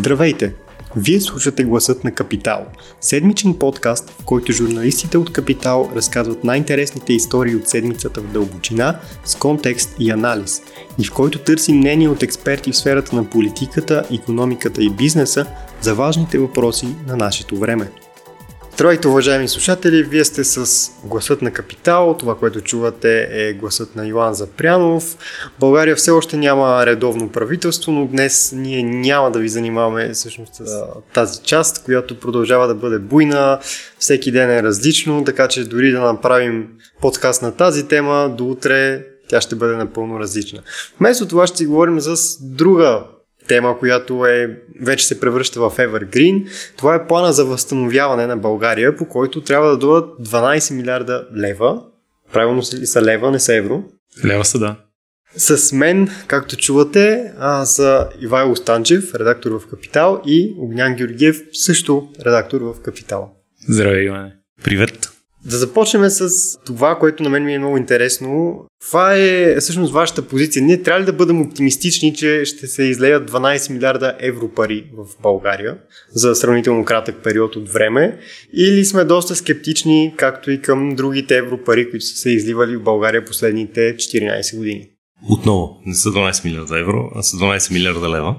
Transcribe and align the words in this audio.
Здравейте! 0.00 0.54
Вие 0.96 1.20
слушате 1.20 1.64
Гласът 1.64 2.04
на 2.04 2.12
Капитал, 2.12 2.66
седмичен 3.00 3.54
подкаст, 3.54 4.10
в 4.10 4.24
който 4.24 4.52
журналистите 4.52 5.18
от 5.18 5.32
Капитал 5.32 5.90
разказват 5.94 6.44
най-интересните 6.44 7.12
истории 7.12 7.56
от 7.56 7.68
седмицата 7.68 8.20
в 8.20 8.32
дълбочина, 8.32 9.00
с 9.24 9.34
контекст 9.34 9.96
и 9.98 10.10
анализ, 10.10 10.62
и 10.98 11.04
в 11.04 11.12
който 11.12 11.38
търсим 11.38 11.76
мнение 11.76 12.08
от 12.08 12.22
експерти 12.22 12.72
в 12.72 12.76
сферата 12.76 13.16
на 13.16 13.30
политиката, 13.30 14.04
економиката 14.12 14.82
и 14.82 14.90
бизнеса 14.90 15.46
за 15.80 15.94
важните 15.94 16.38
въпроси 16.38 16.88
на 17.06 17.16
нашето 17.16 17.56
време. 17.56 17.90
Здравейте, 18.80 19.08
уважаеми 19.08 19.48
слушатели! 19.48 20.02
Вие 20.02 20.24
сте 20.24 20.44
с 20.44 20.90
гласът 21.04 21.42
на 21.42 21.50
Капитал. 21.50 22.16
Това, 22.18 22.36
което 22.38 22.60
чувате 22.60 23.28
е 23.30 23.52
гласът 23.52 23.96
на 23.96 24.06
Йоан 24.06 24.34
Запрянов. 24.34 25.16
България 25.58 25.96
все 25.96 26.10
още 26.10 26.36
няма 26.36 26.86
редовно 26.86 27.32
правителство, 27.32 27.92
но 27.92 28.06
днес 28.06 28.52
ние 28.56 28.82
няма 28.82 29.30
да 29.30 29.38
ви 29.38 29.48
занимаваме 29.48 30.12
всъщност 30.12 30.54
с 30.54 30.82
тази 31.12 31.42
част, 31.42 31.84
която 31.84 32.20
продължава 32.20 32.68
да 32.68 32.74
бъде 32.74 32.98
буйна. 32.98 33.58
Всеки 33.98 34.32
ден 34.32 34.50
е 34.50 34.62
различно, 34.62 35.24
така 35.24 35.48
че 35.48 35.64
дори 35.64 35.90
да 35.90 36.00
направим 36.00 36.68
подкаст 37.00 37.42
на 37.42 37.56
тази 37.56 37.88
тема, 37.88 38.34
до 38.38 38.46
утре 38.46 39.04
тя 39.28 39.40
ще 39.40 39.56
бъде 39.56 39.76
напълно 39.76 40.20
различна. 40.20 40.62
Вместо 41.00 41.28
това 41.28 41.46
ще 41.46 41.58
си 41.58 41.66
говорим 41.66 42.00
с 42.00 42.38
друга 42.42 43.04
тема, 43.48 43.78
която 43.78 44.26
е, 44.26 44.58
вече 44.82 45.06
се 45.06 45.20
превръща 45.20 45.60
в 45.60 45.76
Evergreen. 45.76 46.46
Това 46.76 46.94
е 46.94 47.06
плана 47.06 47.32
за 47.32 47.44
възстановяване 47.44 48.26
на 48.26 48.36
България, 48.36 48.96
по 48.96 49.08
който 49.08 49.40
трябва 49.40 49.70
да 49.70 49.78
дадат 49.78 50.10
12 50.20 50.74
милиарда 50.74 51.28
лева. 51.36 51.82
Правилно 52.32 52.62
ли 52.74 52.86
са 52.86 53.02
лева, 53.02 53.30
не 53.30 53.40
са 53.40 53.54
евро? 53.54 53.84
Лева 54.24 54.44
са, 54.44 54.58
да. 54.58 54.76
С 55.36 55.72
мен, 55.72 56.08
както 56.26 56.56
чувате, 56.56 57.32
са 57.64 58.08
Ивайло 58.20 58.56
Станчев, 58.56 59.14
редактор 59.14 59.50
в 59.50 59.66
Капитал 59.66 60.22
и 60.26 60.54
Огнян 60.58 60.94
Георгиев, 60.94 61.42
също 61.52 62.08
редактор 62.26 62.60
в 62.60 62.74
Капитал. 62.82 63.30
Здравей, 63.68 64.04
Иване. 64.04 64.36
Привет. 64.64 65.08
Да 65.44 65.58
започнем 65.58 66.10
с 66.10 66.30
това, 66.66 66.98
което 66.98 67.22
на 67.22 67.30
мен 67.30 67.44
ми 67.44 67.54
е 67.54 67.58
много 67.58 67.76
интересно. 67.76 68.54
Това 68.86 69.14
е 69.16 69.56
всъщност 69.60 69.92
вашата 69.92 70.28
позиция. 70.28 70.62
Ние 70.62 70.82
трябва 70.82 71.00
ли 71.00 71.04
да 71.04 71.12
бъдем 71.12 71.40
оптимистични, 71.40 72.14
че 72.14 72.44
ще 72.44 72.66
се 72.66 72.82
излеят 72.82 73.30
12 73.30 73.72
милиарда 73.72 74.16
евро 74.20 74.48
пари 74.48 74.90
в 74.96 75.22
България 75.22 75.78
за 76.12 76.34
сравнително 76.34 76.84
кратък 76.84 77.16
период 77.24 77.56
от 77.56 77.68
време? 77.68 78.18
Или 78.56 78.84
сме 78.84 79.04
доста 79.04 79.36
скептични, 79.36 80.14
както 80.16 80.50
и 80.50 80.62
към 80.62 80.94
другите 80.94 81.36
европари, 81.36 81.90
които 81.90 82.04
са 82.06 82.16
се 82.16 82.30
изливали 82.30 82.76
в 82.76 82.82
България 82.82 83.24
последните 83.24 83.80
14 83.96 84.56
години? 84.56 84.88
Отново, 85.30 85.82
не 85.86 85.94
са 85.94 86.08
12 86.08 86.44
милиарда 86.44 86.78
евро, 86.78 87.10
а 87.14 87.22
са 87.22 87.36
12 87.36 87.72
милиарда 87.72 88.08
лева. 88.08 88.36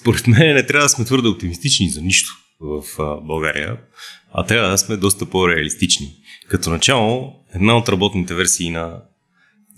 Според 0.00 0.26
мен 0.26 0.54
не 0.54 0.66
трябва 0.66 0.84
да 0.84 0.88
сме 0.88 1.04
твърде 1.04 1.28
оптимистични 1.28 1.90
за 1.90 2.00
нищо 2.00 2.30
в 2.60 2.82
България, 3.26 3.76
а 4.34 4.46
трябва 4.46 4.70
да 4.70 4.78
сме 4.78 4.96
доста 4.96 5.26
по-реалистични. 5.26 6.16
Като 6.48 6.70
начало, 6.70 7.32
една 7.54 7.76
от 7.76 7.88
работните 7.88 8.34
версии 8.34 8.70
на 8.70 9.02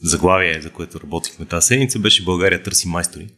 заглавие, 0.03 0.61
за 0.61 0.71
което 0.71 1.01
работихме 1.01 1.47
тази 1.47 1.67
седмица, 1.67 1.99
беше 1.99 2.25
България 2.25 2.63
търси 2.63 2.89
майстори. 2.89 3.29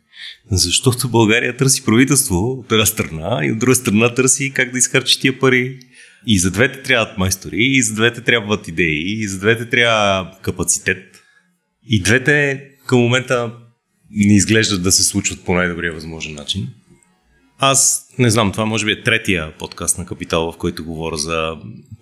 Защото 0.50 1.08
България 1.08 1.56
търси 1.56 1.84
правителство 1.84 2.36
от 2.36 2.72
една 2.72 2.86
страна 2.86 3.40
и 3.42 3.52
от 3.52 3.58
друга 3.58 3.74
страна 3.74 4.14
търси 4.14 4.52
как 4.54 4.72
да 4.72 4.78
изхарчи 4.78 5.20
тия 5.20 5.38
пари. 5.38 5.78
И 6.26 6.38
за 6.38 6.50
двете 6.50 6.82
трябват 6.82 7.18
майстори, 7.18 7.64
и 7.64 7.82
за 7.82 7.94
двете 7.94 8.20
трябват 8.20 8.68
идеи, 8.68 9.22
и 9.22 9.28
за 9.28 9.38
двете 9.38 9.68
трябва 9.68 10.30
капацитет. 10.42 11.22
И 11.88 12.02
двете 12.02 12.64
към 12.86 12.98
момента 12.98 13.52
не 14.10 14.36
изглеждат 14.36 14.82
да 14.82 14.92
се 14.92 15.04
случват 15.04 15.44
по 15.44 15.54
най-добрия 15.54 15.92
възможен 15.92 16.34
начин. 16.34 16.68
Аз 17.58 18.06
не 18.18 18.30
знам, 18.30 18.52
това 18.52 18.64
може 18.64 18.84
би 18.84 18.92
е 18.92 19.02
третия 19.02 19.52
подкаст 19.58 19.98
на 19.98 20.06
Капитал, 20.06 20.52
в 20.52 20.56
който 20.56 20.84
говоря 20.84 21.16
за 21.16 21.52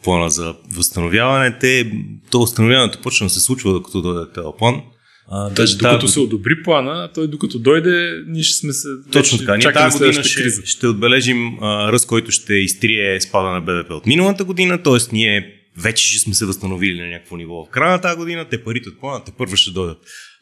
плана 0.04 0.30
за 0.30 0.54
възстановяване. 0.76 1.58
Те, 1.58 1.92
то 2.30 2.40
възстановяването 2.40 3.00
почна 3.02 3.26
да 3.26 3.30
се 3.30 3.40
случва, 3.40 3.72
докато 3.72 4.02
дойде 4.02 4.32
този 4.34 4.48
план. 4.58 4.82
А, 5.28 5.50
даже 5.50 5.76
докато 5.76 6.06
да, 6.06 6.12
се 6.12 6.20
одобри 6.20 6.62
плана, 6.62 7.10
той 7.14 7.28
докато 7.28 7.58
дойде, 7.58 8.22
ние 8.26 8.42
ще 8.42 8.58
сме 8.58 8.72
се. 8.72 8.88
Точно 9.12 9.38
така. 9.38 9.56
Ние 9.56 9.72
тази 9.72 9.98
година 9.98 10.24
ще, 10.24 10.42
криза. 10.42 10.62
ще 10.64 10.86
отбележим 10.86 11.58
а, 11.60 11.92
ръст, 11.92 12.06
който 12.06 12.30
ще 12.30 12.54
изтрие 12.54 13.20
спада 13.20 13.50
на 13.50 13.60
БВП 13.60 13.90
от 13.90 14.06
миналата 14.06 14.44
година, 14.44 14.82
т.е. 14.82 14.98
ние 15.12 15.54
вече 15.78 16.08
ще 16.08 16.18
сме 16.18 16.34
се 16.34 16.46
възстановили 16.46 17.00
на 17.00 17.06
някакво 17.06 17.36
ниво 17.36 17.64
в 17.64 17.70
края 17.70 17.92
на 17.92 18.00
тази 18.00 18.16
година, 18.16 18.46
те 18.50 18.64
парите 18.64 18.88
от 18.88 19.00
плана, 19.00 19.24
те 19.24 19.32
първо 19.38 19.56
ще 19.56 19.70
дойдат. 19.70 19.98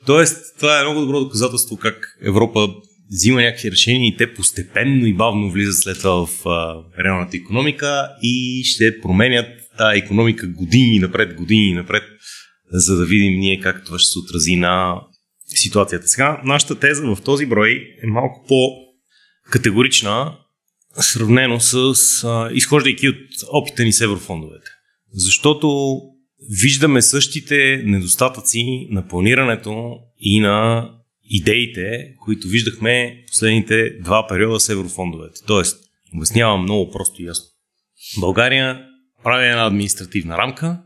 Тоест, 0.07 0.59
това 0.59 0.81
е 0.81 0.83
много 0.83 1.01
добро 1.01 1.21
доказателство 1.21 1.77
как 1.77 2.19
Европа 2.23 2.69
взима 3.13 3.43
някакви 3.43 3.71
решения 3.71 4.09
и 4.09 4.17
те 4.17 4.35
постепенно 4.35 5.07
и 5.07 5.15
бавно 5.15 5.51
влизат 5.51 5.83
след 5.83 5.99
това 5.99 6.27
в 6.27 6.47
а, 6.47 6.85
реалната 7.05 7.37
економика 7.37 8.09
и 8.23 8.63
ще 8.65 9.01
променят 9.01 9.49
тази 9.79 9.99
економика 9.99 10.47
години 10.47 10.99
напред, 10.99 11.35
години 11.35 11.75
напред, 11.75 12.03
за 12.73 12.97
да 12.97 13.07
видим 13.07 13.39
ние 13.39 13.61
как 13.61 13.85
това 13.85 13.99
ще 13.99 14.13
се 14.13 14.19
отрази 14.19 14.57
на 14.57 15.01
ситуацията. 15.47 16.09
Сега, 16.09 16.41
нашата 16.45 16.79
теза 16.79 17.03
в 17.03 17.23
този 17.25 17.47
брой 17.47 17.71
е 18.03 18.07
малко 18.07 18.45
по-категорична, 18.49 20.37
сравнено 21.01 21.61
с 21.61 21.75
а, 22.25 22.51
изхождайки 22.53 23.09
от 23.09 23.17
опита 23.53 23.85
ни 23.85 23.93
с 23.93 24.01
еврофондовете. 24.01 24.71
Защото 25.13 25.99
виждаме 26.63 27.03
същите 27.03 27.83
недостатъци 27.85 28.89
на 28.91 29.09
планирането 29.09 29.99
и 30.21 30.41
на 30.41 30.89
идеите, 31.33 32.15
които 32.25 32.49
виждахме 32.49 33.25
последните 33.27 33.91
два 33.91 34.27
периода 34.29 34.61
с 34.61 34.69
еврофондовете. 34.69 35.41
Тоест, 35.47 35.79
обяснявам 36.17 36.63
много 36.63 36.91
просто 36.91 37.23
и 37.23 37.25
ясно. 37.25 37.45
България 38.21 38.81
прави 39.25 39.49
една 39.49 39.67
административна 39.67 40.39
рамка, 40.39 40.79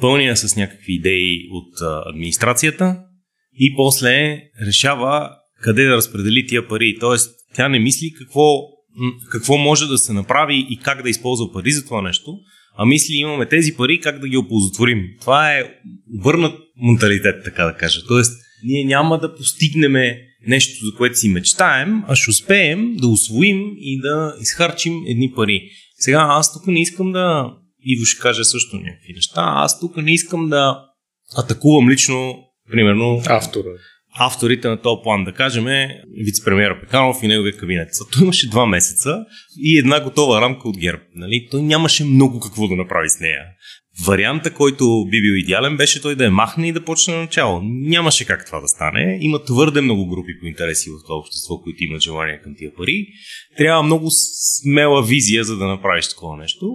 пълнена 0.00 0.36
с 0.36 0.56
някакви 0.56 0.92
идеи 0.92 1.48
от 1.50 1.74
администрацията 2.06 2.96
и 3.54 3.74
после 3.76 4.40
решава 4.66 5.30
къде 5.62 5.84
да 5.84 5.96
разпредели 5.96 6.46
тия 6.46 6.68
пари. 6.68 6.96
Тоест, 7.00 7.34
тя 7.54 7.68
не 7.68 7.78
мисли 7.78 8.12
какво, 8.18 8.58
какво 9.30 9.56
може 9.56 9.86
да 9.86 9.98
се 9.98 10.12
направи 10.12 10.66
и 10.70 10.78
как 10.82 11.02
да 11.02 11.10
използва 11.10 11.52
пари 11.52 11.70
за 11.72 11.84
това 11.84 12.02
нещо, 12.02 12.38
а 12.78 12.86
мисли 12.86 13.14
имаме 13.14 13.46
тези 13.46 13.76
пари, 13.76 14.00
как 14.00 14.18
да 14.18 14.28
ги 14.28 14.36
оползотворим. 14.36 15.02
Това 15.20 15.52
е 15.52 15.74
върнат 16.22 16.58
менталитет, 16.82 17.44
така 17.44 17.64
да 17.64 17.76
кажа. 17.76 18.00
Тоест, 18.08 18.41
ние 18.64 18.84
няма 18.84 19.18
да 19.18 19.34
постигнем 19.34 19.92
нещо, 20.46 20.84
за 20.84 20.96
което 20.96 21.18
си 21.18 21.28
мечтаем, 21.28 22.02
а 22.08 22.16
ще 22.16 22.30
успеем 22.30 22.96
да 22.96 23.08
освоим 23.08 23.72
и 23.76 24.00
да 24.00 24.34
изхарчим 24.40 25.02
едни 25.06 25.32
пари. 25.36 25.68
Сега 25.98 26.26
аз 26.28 26.52
тук 26.52 26.66
не 26.66 26.80
искам 26.80 27.12
да... 27.12 27.54
Иво 27.84 28.04
ще 28.04 28.22
каже 28.22 28.44
също 28.44 28.76
някакви 28.76 29.12
неща. 29.14 29.42
Аз 29.44 29.80
тук 29.80 29.96
не 29.96 30.14
искам 30.14 30.48
да 30.48 30.78
атакувам 31.36 31.90
лично, 31.90 32.34
примерно... 32.70 33.22
Автора 33.26 33.68
авторите 34.14 34.68
на 34.68 34.80
този 34.80 35.00
план, 35.02 35.24
да 35.24 35.32
кажем, 35.32 35.64
вице-премьера 36.26 36.80
Пеканов 36.80 37.22
и 37.22 37.28
неговия 37.28 37.56
кабинет. 37.56 37.88
Той 38.12 38.22
имаше 38.22 38.48
два 38.48 38.66
месеца 38.66 39.24
и 39.58 39.78
една 39.78 40.00
готова 40.00 40.40
рамка 40.40 40.68
от 40.68 40.78
ГЕРБ. 40.78 41.02
Нали? 41.14 41.48
Той 41.50 41.62
нямаше 41.62 42.04
много 42.04 42.40
какво 42.40 42.68
да 42.68 42.76
направи 42.76 43.10
с 43.10 43.20
нея. 43.20 43.42
Варианта, 44.06 44.54
който 44.54 45.06
би 45.10 45.20
бил 45.22 45.32
идеален, 45.32 45.76
беше 45.76 46.02
той 46.02 46.16
да 46.16 46.24
я 46.24 46.30
махне 46.30 46.68
и 46.68 46.72
да 46.72 46.84
почне 46.84 47.14
на 47.14 47.20
начало. 47.20 47.60
Нямаше 47.64 48.24
как 48.24 48.46
това 48.46 48.60
да 48.60 48.68
стане. 48.68 49.18
Има 49.20 49.44
твърде 49.44 49.80
много 49.80 50.06
групи 50.06 50.40
по 50.40 50.46
интереси 50.46 50.90
в 50.90 51.02
това 51.06 51.16
общество, 51.16 51.60
които 51.60 51.84
имат 51.84 52.02
желание 52.02 52.40
към 52.42 52.54
тия 52.58 52.74
пари. 52.74 53.06
Трябва 53.58 53.82
много 53.82 54.08
смела 54.60 55.02
визия, 55.02 55.44
за 55.44 55.56
да 55.56 55.66
направиш 55.66 56.08
такова 56.08 56.36
нещо. 56.36 56.66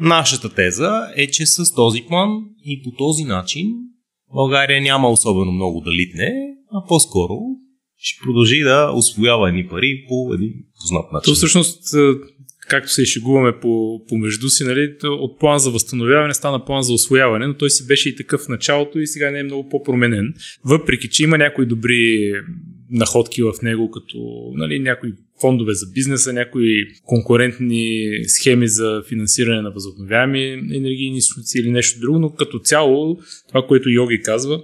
Нашата 0.00 0.54
теза 0.54 1.08
е, 1.16 1.26
че 1.26 1.46
с 1.46 1.74
този 1.74 2.02
план 2.08 2.30
и 2.64 2.82
по 2.82 2.90
този 2.90 3.24
начин 3.24 3.66
България 4.34 4.82
няма 4.82 5.08
особено 5.08 5.52
много 5.52 5.80
да 5.80 5.92
литне, 5.92 6.32
а 6.72 6.88
по-скоро 6.88 7.38
ще 7.96 8.24
продължи 8.24 8.58
да 8.58 8.92
освоява 8.94 9.48
едни 9.48 9.68
пари 9.68 10.04
по 10.08 10.34
един 10.34 10.52
познат 10.80 11.12
начин. 11.12 11.30
То 11.30 11.34
всъщност 11.34 11.82
както 12.72 12.92
се 12.92 13.04
шегуваме 13.04 13.52
по, 13.60 14.02
помежду 14.08 14.48
си, 14.48 14.64
нали, 14.64 14.94
от 15.04 15.38
план 15.38 15.58
за 15.58 15.70
възстановяване 15.70 16.34
стана 16.34 16.64
план 16.64 16.82
за 16.82 16.92
освояване, 16.92 17.46
но 17.46 17.54
той 17.54 17.70
си 17.70 17.86
беше 17.86 18.08
и 18.08 18.16
такъв 18.16 18.40
в 18.40 18.48
началото 18.48 18.98
и 18.98 19.06
сега 19.06 19.30
не 19.30 19.38
е 19.38 19.42
много 19.42 19.68
по-променен. 19.68 20.34
Въпреки, 20.64 21.08
че 21.08 21.22
има 21.22 21.38
някои 21.38 21.66
добри 21.66 22.32
находки 22.90 23.42
в 23.42 23.52
него, 23.62 23.90
като 23.90 24.18
нали, 24.54 24.78
някои 24.78 25.12
фондове 25.40 25.74
за 25.74 25.86
бизнеса, 25.94 26.32
някои 26.32 26.86
конкурентни 27.04 28.10
схеми 28.26 28.68
за 28.68 29.02
финансиране 29.08 29.62
на 29.62 29.70
възобновяеми 29.70 30.52
енергийни 30.52 31.18
източници 31.18 31.58
или 31.58 31.70
нещо 31.70 32.00
друго, 32.00 32.18
но 32.18 32.30
като 32.32 32.58
цяло 32.58 33.18
това, 33.48 33.66
което 33.66 33.90
Йоги 33.90 34.22
казва, 34.22 34.62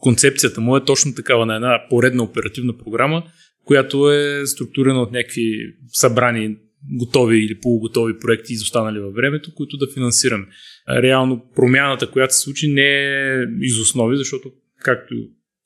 концепцията 0.00 0.60
му 0.60 0.76
е 0.76 0.84
точно 0.84 1.14
такава 1.14 1.46
на 1.46 1.54
една 1.54 1.80
поредна 1.90 2.22
оперативна 2.22 2.78
програма, 2.78 3.22
която 3.64 4.12
е 4.12 4.46
структурирана 4.46 5.02
от 5.02 5.12
някакви 5.12 5.74
събрани 5.92 6.56
готови 6.92 7.38
или 7.38 7.60
полуготови 7.60 8.18
проекти 8.18 8.52
изостанали 8.52 8.98
във 8.98 9.14
времето, 9.14 9.54
които 9.54 9.76
да 9.76 9.92
финансираме. 9.94 10.46
Реално 10.88 11.42
промяната, 11.54 12.10
която 12.10 12.34
се 12.34 12.40
случи, 12.40 12.72
не 12.72 12.82
е 12.82 13.42
из 13.60 13.80
основи, 13.80 14.16
защото, 14.16 14.50
както 14.82 15.14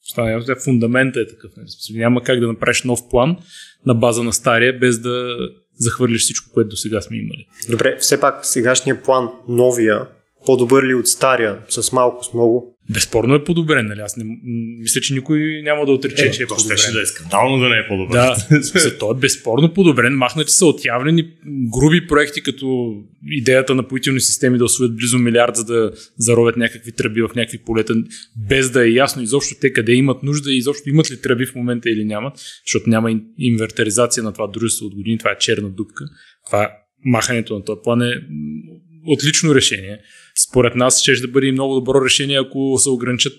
стана 0.02 0.30
ясно, 0.30 0.54
фундамента 0.64 1.20
е 1.20 1.26
такъв. 1.26 1.52
Нали? 1.56 1.98
Няма 1.98 2.22
как 2.22 2.40
да 2.40 2.48
направиш 2.48 2.82
нов 2.82 3.08
план 3.10 3.36
на 3.86 3.94
база 3.94 4.22
на 4.22 4.32
стария, 4.32 4.78
без 4.78 4.98
да 4.98 5.36
захвърлиш 5.74 6.22
всичко, 6.22 6.50
което 6.52 6.68
до 6.68 6.76
сега 6.76 7.00
сме 7.00 7.16
имали. 7.16 7.46
Добре, 7.70 7.96
все 8.00 8.20
пак 8.20 8.46
сегашния 8.46 9.02
план, 9.02 9.28
новия, 9.48 10.08
по-добър 10.46 10.84
ли 10.84 10.94
от 10.94 11.08
стария, 11.08 11.58
с 11.68 11.92
малко, 11.92 12.24
с 12.24 12.32
много? 12.34 12.78
Безспорно 12.92 13.34
е 13.34 13.44
подобрен, 13.44 13.86
нали? 13.86 14.00
Аз 14.00 14.16
не, 14.16 14.24
мисля, 14.80 15.00
че 15.00 15.14
никой 15.14 15.62
няма 15.64 15.86
да 15.86 15.92
отрече, 15.92 16.26
е, 16.26 16.30
че 16.30 16.42
е 16.42 16.46
то 16.46 16.56
подобрен. 16.56 16.76
ще 16.76 16.92
да 16.92 17.02
е 17.02 17.06
скандално 17.06 17.58
да 17.58 17.68
не 17.68 17.76
е 17.76 17.88
по-добър. 17.88 18.16
Да, 18.16 18.34
за 18.60 18.88
е 18.88 19.20
безспорно 19.20 19.74
подобрен. 19.74 20.16
Махнати 20.16 20.52
са 20.52 20.66
отявлени 20.66 21.22
груби 21.46 22.06
проекти, 22.06 22.42
като 22.42 22.94
идеята 23.26 23.74
на 23.74 23.88
поителни 23.88 24.20
системи 24.20 24.58
да 24.58 24.64
освоят 24.64 24.96
близо 24.96 25.18
милиард, 25.18 25.56
за 25.56 25.64
да 25.64 25.92
заровят 26.18 26.56
някакви 26.56 26.92
тръби 26.92 27.22
в 27.22 27.30
някакви 27.36 27.58
полета, 27.58 27.94
без 28.48 28.70
да 28.70 28.86
е 28.86 28.90
ясно 28.90 29.22
изобщо 29.22 29.54
те 29.60 29.72
къде 29.72 29.92
имат 29.92 30.22
нужда 30.22 30.52
и 30.52 30.56
изобщо 30.56 30.88
имат 30.88 31.10
ли 31.10 31.20
тръби 31.20 31.46
в 31.46 31.54
момента 31.54 31.90
или 31.90 32.04
нямат, 32.04 32.32
защото 32.66 32.90
няма 32.90 33.20
инвертаризация 33.38 34.22
на 34.22 34.32
това 34.32 34.46
дружество 34.46 34.86
от 34.86 34.94
години, 34.94 35.18
това 35.18 35.30
е 35.30 35.38
черна 35.38 35.70
дупка. 35.70 36.04
Това 36.46 36.70
махането 37.04 37.54
на 37.54 37.64
този 37.64 37.80
план 37.84 38.02
е 38.02 38.14
отлично 39.06 39.54
решение 39.54 39.98
според 40.50 40.74
нас 40.74 41.02
ще 41.02 41.20
да 41.20 41.28
бъде 41.28 41.46
и 41.46 41.52
много 41.52 41.74
добро 41.74 42.04
решение, 42.04 42.38
ако 42.38 42.78
се 42.78 42.90
ограничат 42.90 43.32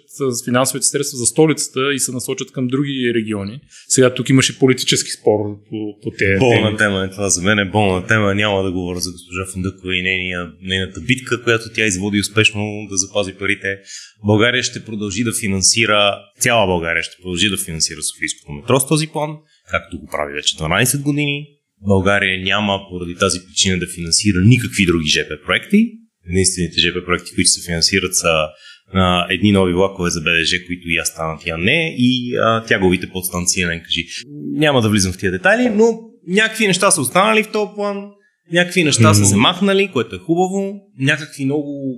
финансовите 0.46 0.86
средства 0.86 1.18
за 1.18 1.26
столицата 1.26 1.94
и 1.94 2.00
се 2.00 2.12
насочат 2.12 2.52
към 2.52 2.68
други 2.68 3.12
региони. 3.16 3.60
Сега 3.88 4.14
тук 4.14 4.30
имаше 4.30 4.60
политически 4.60 5.12
спор 5.12 5.40
по, 5.70 6.00
по 6.04 6.12
тези 6.18 6.40
Болна 6.40 6.68
теми. 6.68 6.78
тема 6.78 7.04
е 7.04 7.10
това 7.10 7.30
за 7.30 7.42
мен 7.42 7.60
е 7.60 7.72
болна 7.72 8.08
тема. 8.08 8.36
Няма 8.36 8.64
да 8.64 8.72
говоря 8.72 9.00
за 9.00 9.12
госпожа 9.12 9.46
Фандъкова 9.54 9.96
и 9.96 10.02
нейния, 10.02 10.52
нейната 10.62 11.02
битка, 11.02 11.44
която 11.44 11.74
тя 11.76 11.86
изводи 11.86 12.20
успешно 12.20 12.62
да 12.90 12.98
запази 12.98 13.34
парите. 13.34 13.80
България 14.26 14.64
ще 14.64 14.86
продължи 14.86 15.24
да 15.24 15.34
финансира, 15.34 16.18
цяла 16.40 16.68
България 16.68 17.04
ще 17.04 17.18
продължи 17.22 17.50
да 17.50 17.58
финансира 17.58 18.00
Софийското 18.04 18.52
метро 18.52 18.80
с 18.80 18.88
този 18.88 19.08
план, 19.08 19.30
както 19.72 20.00
го 20.00 20.08
прави 20.12 20.34
вече 20.34 20.58
12 20.58 21.02
години. 21.02 21.48
България 21.88 22.44
няма 22.44 22.80
поради 22.90 23.16
тази 23.16 23.40
причина 23.48 23.80
да 23.80 23.88
финансира 23.96 24.38
никакви 24.46 24.86
други 24.86 25.10
ЖП 25.10 25.46
проекти 25.46 26.01
единствените 26.30 26.82
ЖП 26.82 27.06
проекти, 27.06 27.36
които 27.36 27.50
се 27.50 27.66
финансират 27.66 28.16
са 28.16 28.48
а, 28.94 29.28
едни 29.30 29.52
нови 29.52 29.74
влакове 29.74 30.10
за 30.10 30.20
БДЖ, 30.22 30.66
които 30.68 30.90
я 30.90 31.06
станат, 31.06 31.48
я 31.48 31.58
не, 31.58 31.96
и 31.98 32.38
а, 32.38 32.64
тяговите 32.64 33.10
подстанции 33.10 33.64
на 33.64 33.76
НКЖ. 33.76 34.24
Няма 34.54 34.82
да 34.82 34.90
влизам 34.90 35.14
в 35.14 35.18
тия 35.18 35.32
детайли, 35.32 35.70
но 35.70 36.00
някакви 36.28 36.68
неща 36.68 36.92
са 36.92 37.02
останали 37.02 37.44
в 37.44 37.52
този 37.52 37.72
план, 37.76 38.10
някакви 38.54 38.84
неща 38.84 39.04
mm-hmm. 39.04 39.24
са 39.24 39.26
се 39.26 39.36
махнали, 39.36 39.92
което 39.94 40.16
е 40.16 40.20
хубаво, 40.20 40.80
някакви 41.00 41.46
много 41.46 41.98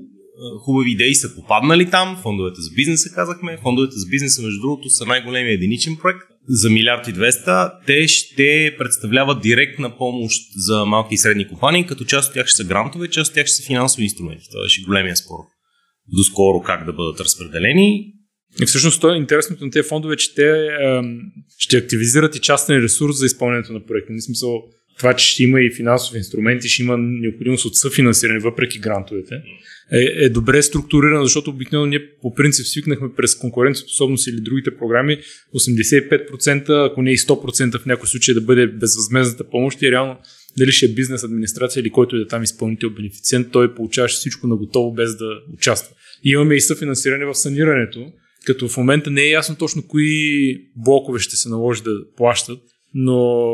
хубави 0.66 0.92
идеи 0.92 1.16
са 1.16 1.36
попаднали 1.36 1.90
там, 1.90 2.20
фондовете 2.22 2.62
за 2.62 2.72
бизнеса 2.76 3.10
казахме, 3.16 3.58
фондовете 3.64 3.96
за 3.96 4.08
бизнеса 4.08 4.42
между 4.42 4.62
другото 4.62 4.90
са 4.90 5.06
най-големия 5.06 5.54
единичен 5.54 5.98
проект, 6.02 6.22
за 6.48 6.70
милиард 6.70 7.08
и 7.08 7.14
200, 7.14 7.72
те 7.88 8.08
ще 8.08 8.76
представляват 8.78 9.42
директна 9.42 9.98
помощ 9.98 10.42
за 10.56 10.86
малки 10.86 11.14
и 11.14 11.18
средни 11.18 11.48
компании, 11.48 11.86
като 11.86 12.06
част 12.06 12.28
от 12.28 12.34
тях 12.34 12.48
ще 12.48 12.64
са 12.64 12.64
грантове, 12.64 13.08
част 13.08 13.30
от 13.30 13.36
тях 13.36 13.46
ще 13.48 13.56
са 13.56 13.64
финансови 13.64 14.04
инструменти. 14.04 14.46
Това 14.52 14.64
беше 14.64 14.84
големия 14.84 15.18
спор. 15.18 15.40
Доскоро 16.18 16.62
как 16.62 16.86
да 16.86 16.94
бъдат 16.94 17.20
разпределени. 17.20 18.14
И 18.62 18.66
всъщност 18.66 19.02
това 19.02 19.14
е 19.14 19.18
интересното 19.18 19.66
на 19.66 19.72
тези 19.72 19.88
фондове, 19.88 20.16
че 20.16 20.36
те 20.36 20.70
ще 21.58 21.78
активизират 21.78 22.36
и 22.36 22.40
частен 22.40 22.78
ресурс 22.78 23.18
за 23.18 23.26
изпълнението 23.26 23.74
на 23.74 23.86
проекта. 23.86 24.14
В 24.14 24.24
смисъл, 24.24 24.64
това, 24.98 25.14
че 25.16 25.28
ще 25.28 25.44
има 25.44 25.62
и 25.62 25.74
финансови 25.76 26.18
инструменти, 26.18 26.70
ще 26.70 26.84
има 26.84 26.98
необходимост 26.98 27.66
от 27.66 27.76
съфинансиране, 27.76 28.40
въпреки 28.40 28.80
грантовете, 28.80 29.36
е, 29.92 30.26
е 30.26 30.30
добре 30.30 30.62
структурирано, 30.62 31.24
защото 31.24 31.50
обикновено 31.50 31.90
ние 31.90 32.10
по 32.22 32.34
принцип 32.34 32.66
свикнахме 32.66 33.08
през 33.18 33.36
конкурентоспособност 33.36 34.28
или 34.28 34.42
другите 34.42 34.78
програми 34.78 35.18
85%, 35.56 36.92
ако 36.92 37.02
не 37.02 37.12
и 37.12 37.18
100% 37.18 37.80
в 37.80 37.86
някои 37.86 38.08
случаи 38.08 38.34
да 38.34 38.42
бъде 38.42 38.68
безвъзмезната 38.68 39.50
помощ 39.50 39.82
и 39.82 39.92
реално 39.92 40.18
дали 40.58 40.72
ще 40.72 40.86
е 40.86 40.90
бизнес 40.90 41.24
администрация 41.24 41.82
или 41.82 41.90
който 41.90 42.16
е 42.16 42.28
там 42.28 42.44
изпълнител 42.44 42.90
бенефициент, 42.90 43.48
той 43.52 43.76
получаваше 43.76 44.16
всичко 44.16 44.48
на 44.48 44.56
готово 44.56 44.94
без 44.94 45.18
да 45.18 45.26
участва. 45.54 45.96
И 46.24 46.30
имаме 46.30 46.56
и 46.56 46.62
съфинансиране 46.62 47.26
в 47.26 47.36
санирането, 47.36 48.12
като 48.46 48.68
в 48.68 48.78
момента 48.78 49.12
не 49.12 49.22
е 49.22 49.30
ясно 49.30 49.56
точно 49.56 49.88
кои 49.88 50.08
блокове 50.76 51.20
ще 51.20 51.36
се 51.36 51.50
наложи 51.50 51.84
да 51.84 51.92
плащат, 52.18 52.60
но 52.94 53.50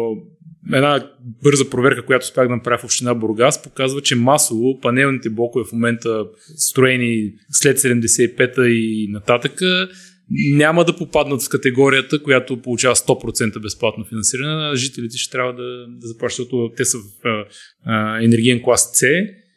една 0.74 1.12
бърза 1.44 1.70
проверка, 1.70 2.06
която 2.06 2.24
успях 2.24 2.48
да 2.48 2.56
направя 2.56 2.78
в 2.78 2.84
община 2.84 3.14
Бургас, 3.14 3.64
показва, 3.64 4.02
че 4.02 4.16
масово 4.16 4.80
панелните 4.80 5.30
блокове 5.30 5.66
в 5.66 5.72
момента 5.72 6.26
строени 6.58 7.32
след 7.52 7.80
75-та 7.80 8.68
и 8.68 9.08
нататъка 9.10 9.90
няма 10.32 10.86
да 10.86 10.96
попаднат 10.96 11.44
в 11.44 11.50
категорията, 11.50 12.24
която 12.24 12.62
получава 12.62 12.96
100% 12.96 13.62
безплатно 13.62 14.06
финансиране, 14.06 14.76
жителите 14.76 15.18
ще 15.18 15.32
трябва 15.32 15.54
да, 15.54 15.86
да 15.88 16.08
заплащат, 16.08 16.38
защото 16.38 16.72
те 16.78 16.86
са 16.86 16.98
в 16.98 17.28
а, 17.28 17.46
а, 17.86 18.24
енергиен 18.24 18.62
клас 18.64 18.92
С, 18.94 19.06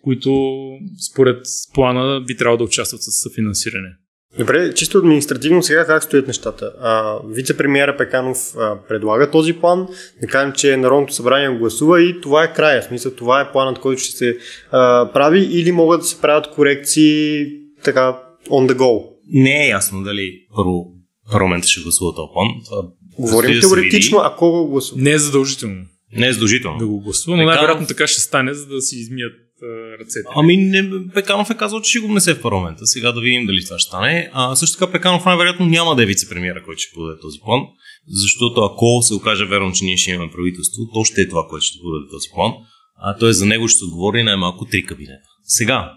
които 0.03 0.61
според 1.13 1.47
плана 1.75 2.21
би 2.27 2.37
трябвало 2.37 2.59
да 2.59 2.65
участват 2.65 3.03
с 3.03 3.35
финансиране. 3.35 3.89
Добре, 4.39 4.75
чисто 4.75 4.99
административно 4.99 5.63
сега 5.63 5.87
как 5.87 6.05
стоят 6.05 6.27
нещата? 6.27 6.73
Вице-премьера 7.25 7.97
Пеканов 7.99 8.39
а, 8.57 8.79
предлага 8.89 9.31
този 9.31 9.53
план, 9.53 9.87
да 10.21 10.27
кажем, 10.27 10.53
че 10.53 10.77
Народното 10.77 11.15
събрание 11.15 11.59
гласува 11.59 12.03
и 12.03 12.21
това 12.21 12.45
е 12.45 12.53
края. 12.53 12.83
В 12.83 12.85
смисъл, 12.85 13.13
това 13.13 13.41
е 13.41 13.53
планът, 13.53 13.79
който 13.79 14.03
ще 14.03 14.17
се 14.17 14.37
а, 14.71 15.13
прави 15.13 15.41
или 15.41 15.73
могат 15.73 16.01
да 16.01 16.07
се 16.07 16.21
правят 16.21 16.51
корекции 16.51 17.47
така 17.85 18.19
on 18.51 18.73
the 18.73 18.77
go? 18.77 19.07
Не 19.29 19.67
е 19.67 19.69
ясно 19.69 20.03
дали 20.03 20.33
първо 20.57 20.93
парламента 21.33 21.69
ще 21.69 21.83
гласува 21.83 22.15
този 22.15 22.29
план. 22.33 22.49
Това 22.65 22.83
Говорим 23.19 23.61
теоретично, 23.61 24.19
да 24.19 24.31
ако 24.33 24.51
го 24.51 24.69
гласува. 24.69 25.03
Не 25.03 25.11
е 25.11 25.19
задължително. 25.19 25.85
Не 26.17 26.29
е 26.29 26.33
задължително. 26.33 26.79
Да 26.79 26.87
го 26.87 27.01
гласува, 27.01 27.37
но 27.37 27.45
най-вероятно 27.45 27.87
така 27.87 28.07
ще 28.07 28.21
стане, 28.21 28.55
за 28.55 28.67
да 28.67 28.81
си 28.83 28.97
измият 28.97 29.33
ръцете. 30.01 30.29
Ами 30.37 30.57
не, 30.57 30.91
Пеканов 31.15 31.51
е 31.51 31.57
казал, 31.57 31.81
че 31.81 31.91
ще 31.91 32.01
го 32.01 32.09
внесе 32.09 32.35
в 32.35 32.43
парламента. 32.43 32.87
Сега 32.87 33.13
да 33.13 33.21
видим 33.21 33.47
дали 33.47 33.65
това 33.65 33.79
ще 33.79 33.89
стане. 33.89 34.31
А, 34.33 34.57
също 34.57 34.79
така 34.79 34.93
Пеканов 34.93 35.25
най-вероятно 35.25 35.67
няма 35.67 35.97
да 35.97 36.03
е 36.03 36.07
вице-премьера, 36.07 36.65
който 36.65 36.81
ще 36.81 36.95
подаде 36.95 37.21
този 37.21 37.39
план, 37.45 37.61
защото 38.09 38.61
ако 38.61 39.03
се 39.03 39.15
окаже 39.15 39.45
верно, 39.45 39.73
че 39.73 39.85
ние 39.85 39.97
ще 39.97 40.11
имаме 40.11 40.33
правителство, 40.33 40.83
то 40.95 41.05
ще 41.05 41.21
е 41.21 41.29
това, 41.29 41.47
което 41.51 41.65
ще 41.65 41.79
подаде 41.83 42.07
този 42.11 42.29
план. 42.35 42.53
А 42.97 43.17
т.е. 43.17 43.33
за 43.33 43.47
него 43.47 43.69
ще 43.69 43.85
отговори 43.85 44.23
най-малко 44.23 44.65
три 44.65 44.83
кабинета. 44.85 45.29
Сега, 45.45 45.93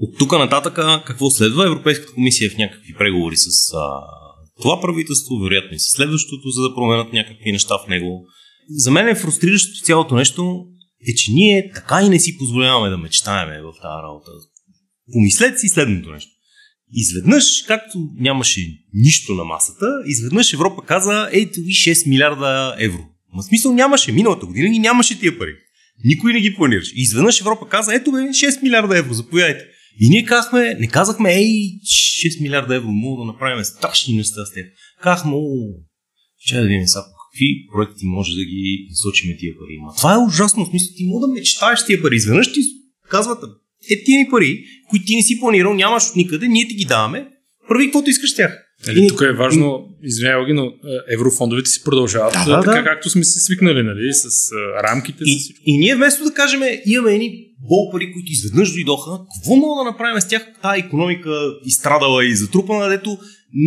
от 0.00 0.18
тук 0.18 0.32
нататък 0.32 0.74
какво 1.06 1.30
следва? 1.30 1.66
Европейската 1.66 2.12
комисия 2.12 2.46
е 2.46 2.50
в 2.50 2.58
някакви 2.58 2.94
преговори 2.98 3.36
с 3.36 3.74
а, 3.74 4.00
това 4.62 4.80
правителство, 4.80 5.38
вероятно 5.38 5.74
и 5.74 5.78
с 5.78 5.96
следващото, 5.96 6.48
за 6.48 6.62
да 6.62 6.74
променят 6.74 7.12
някакви 7.12 7.52
неща 7.52 7.74
в 7.78 7.88
него. 7.88 8.26
За 8.70 8.90
мен 8.90 9.08
е 9.08 9.14
фрустриращо 9.14 9.84
цялото 9.84 10.14
нещо 10.14 10.66
е, 11.08 11.14
че 11.14 11.32
ние 11.32 11.70
така 11.74 12.02
и 12.02 12.08
не 12.08 12.20
си 12.20 12.38
позволяваме 12.38 12.90
да 12.90 12.98
мечтаеме 12.98 13.62
в 13.62 13.72
тази 13.82 14.02
работа. 14.02 14.30
Помислете 15.12 15.58
си 15.58 15.68
следното 15.68 16.10
нещо. 16.10 16.30
Изведнъж, 16.92 17.62
както 17.66 17.98
нямаше 18.18 18.60
нищо 18.94 19.34
на 19.34 19.44
масата, 19.44 19.86
изведнъж 20.06 20.52
Европа 20.52 20.82
каза, 20.86 21.28
ето 21.32 21.60
ви 21.60 21.72
6 21.72 22.08
милиарда 22.08 22.76
евро. 22.78 23.04
Ма 23.34 23.42
смисъл 23.42 23.74
нямаше. 23.74 24.12
Миналата 24.12 24.46
година 24.46 24.68
ги 24.68 24.78
нямаше 24.78 25.20
тия 25.20 25.38
пари. 25.38 25.54
Никой 26.04 26.32
не 26.32 26.40
ги 26.40 26.54
планираше. 26.54 26.94
И 26.96 27.02
изведнъж 27.02 27.40
Европа 27.40 27.68
каза, 27.68 27.94
ето 27.94 28.12
бе, 28.12 28.18
6 28.18 28.62
милиарда 28.62 28.98
евро, 28.98 29.14
заповядайте. 29.14 29.64
И 30.00 30.08
ние 30.08 30.24
казахме, 30.24 30.74
не 30.74 30.88
казахме, 30.88 31.34
ей, 31.34 31.80
6 32.26 32.42
милиарда 32.42 32.74
евро, 32.74 32.88
мога 32.88 33.22
да 33.22 33.32
направим 33.32 33.64
страшни 33.64 34.16
неща 34.16 34.46
с 34.46 34.52
теб. 34.52 34.66
Казахме, 35.02 35.32
о, 35.34 35.68
че 36.38 36.56
да 36.56 36.62
видим 36.62 36.86
сега 36.86 37.04
какви 37.34 37.66
проекти 37.72 38.06
може 38.06 38.34
да 38.34 38.44
ги 38.44 38.86
насочим 38.90 39.36
тия 39.38 39.52
пари. 39.58 39.78
Ма 39.82 39.92
това 39.96 40.14
е 40.14 40.24
ужасно, 40.28 40.64
в 40.64 40.68
смисъл 40.68 40.94
ти 40.96 41.04
мога 41.06 41.26
да 41.26 41.32
мечтаеш 41.32 41.86
тия 41.86 42.02
пари. 42.02 42.16
Изведнъж 42.16 42.52
ти 42.52 42.60
казват, 43.10 43.38
е 43.90 44.04
тия 44.04 44.18
ни 44.18 44.28
пари, 44.30 44.64
които 44.90 45.06
ти 45.06 45.16
не 45.16 45.22
си 45.22 45.40
планирал, 45.40 45.74
нямаш 45.74 46.02
от 46.10 46.16
никъде, 46.16 46.48
ние 46.48 46.68
ти 46.68 46.74
ги 46.74 46.84
даваме, 46.84 47.28
прави 47.68 47.84
каквото 47.84 48.10
искаш 48.10 48.34
тях. 48.34 48.60
Нали, 48.86 49.08
тук 49.08 49.20
е 49.20 49.32
важно, 49.32 49.88
извинявай 50.02 50.46
ги, 50.46 50.52
но 50.52 50.72
еврофондовете 51.14 51.70
си 51.70 51.84
продължават 51.84 52.32
да, 52.32 52.56
да, 52.56 52.62
така, 52.62 52.78
да. 52.78 52.84
както 52.84 53.10
сме 53.10 53.24
се 53.24 53.40
свикнали, 53.40 53.82
нали, 53.82 54.12
с 54.12 54.52
а, 54.52 54.82
рамките. 54.82 55.24
И, 55.26 55.40
с 55.40 55.50
и 55.66 55.78
ние 55.78 55.94
вместо 55.94 56.24
да 56.24 56.34
кажем, 56.34 56.60
имаме 56.86 57.14
едни 57.14 57.44
бол 57.68 57.90
пари, 57.92 58.12
които 58.12 58.32
изведнъж 58.32 58.72
дойдоха, 58.72 59.10
какво 59.34 59.56
мога 59.56 59.84
да 59.84 59.90
направим 59.90 60.20
с 60.20 60.28
тях 60.28 60.46
тази 60.62 60.80
економика 60.80 61.30
изстрадала 61.64 62.26
и 62.26 62.34
затрупана, 62.36 62.88
дето 62.88 63.18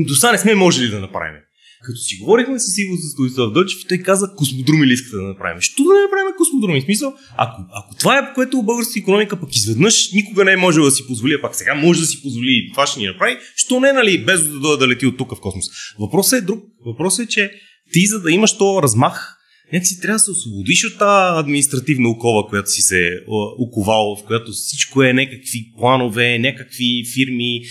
до 0.07 0.15
сега 0.15 0.31
не 0.31 0.37
сме 0.37 0.55
можели 0.55 0.89
да 0.89 0.99
направим. 0.99 1.41
Като 1.87 1.99
си 1.99 2.17
говорихме 2.21 2.59
с 2.59 2.77
Иво 2.77 2.95
за 2.95 3.09
Станислав 3.09 3.53
Дълчев, 3.53 3.79
той 3.89 3.97
каза 3.97 4.33
космодруми 4.35 4.87
ли 4.87 4.93
искате 4.93 5.15
да 5.15 5.21
направим. 5.21 5.61
Що 5.61 5.83
да 5.83 5.93
не 5.93 6.01
направим 6.01 6.33
космодруми? 6.37 6.81
В 6.81 6.83
смисъл, 6.83 7.13
ако, 7.37 7.61
ако 7.79 7.95
това 7.95 8.17
е 8.17 8.33
което 8.35 8.63
българска 8.63 8.99
економика 8.99 9.39
пък 9.39 9.55
изведнъж 9.55 10.11
никога 10.11 10.45
не 10.45 10.51
е 10.51 10.57
можел 10.57 10.83
да 10.83 10.91
си 10.91 11.07
позволи, 11.07 11.33
а 11.33 11.41
пак 11.41 11.55
сега 11.55 11.75
може 11.75 11.99
да 11.99 12.05
си 12.05 12.21
позволи 12.21 12.69
това 12.73 12.87
ще 12.87 12.99
ни 12.99 13.05
направи, 13.05 13.37
що 13.55 13.79
не, 13.79 13.93
нали, 13.93 14.25
без 14.25 14.43
да 14.43 14.59
дойде 14.59 14.85
да 14.85 14.87
лети 14.87 15.05
от 15.05 15.17
тук 15.17 15.35
в 15.35 15.39
космос. 15.39 15.65
Въпросът 15.99 16.41
е 16.41 16.45
друг. 16.45 16.63
Въпросът 16.85 17.25
е, 17.25 17.29
че 17.29 17.51
ти 17.93 18.05
за 18.05 18.21
да 18.21 18.31
имаш 18.31 18.57
този 18.57 18.83
размах, 18.83 19.37
някакси 19.73 20.01
трябва 20.01 20.15
да 20.15 20.19
се 20.19 20.31
освободиш 20.31 20.85
от 20.85 20.97
тази 20.99 21.39
административна 21.39 22.09
окова, 22.09 22.47
която 22.49 22.71
си 22.71 22.81
се 22.81 23.19
оковал, 23.59 24.15
в 24.15 24.25
която 24.27 24.51
всичко 24.51 25.03
е 25.03 25.13
някакви 25.13 25.71
планове, 25.77 26.39
някакви 26.39 27.03
фирми. 27.13 27.61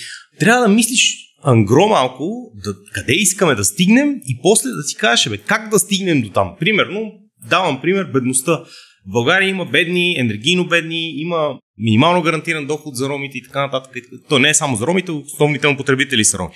Трябва 0.40 0.68
да 0.68 0.74
мислиш 0.74 1.25
ангро 1.46 1.86
малко, 1.86 2.52
да, 2.64 2.74
къде 2.92 3.12
искаме 3.12 3.54
да 3.54 3.64
стигнем 3.64 4.14
и 4.26 4.38
после 4.42 4.70
да 4.70 4.82
си 4.82 4.96
кажеш, 4.96 5.28
бе, 5.28 5.38
как 5.38 5.68
да 5.68 5.78
стигнем 5.78 6.22
до 6.22 6.30
там. 6.30 6.56
Примерно, 6.60 7.12
давам 7.48 7.80
пример, 7.80 8.04
бедността. 8.04 8.52
В 8.52 9.12
България 9.12 9.48
има 9.48 9.64
бедни, 9.64 10.18
енергийно 10.18 10.66
бедни, 10.66 11.20
има 11.20 11.58
минимално 11.78 12.22
гарантиран 12.22 12.66
доход 12.66 12.96
за 12.96 13.08
ромите 13.08 13.38
и 13.38 13.42
така 13.42 13.60
нататък. 13.60 13.92
То 14.28 14.38
не 14.38 14.48
е 14.48 14.54
само 14.54 14.76
за 14.76 14.86
ромите, 14.86 15.12
основните 15.12 15.68
му 15.68 15.76
потребители 15.76 16.24
са 16.24 16.38
роми. 16.38 16.54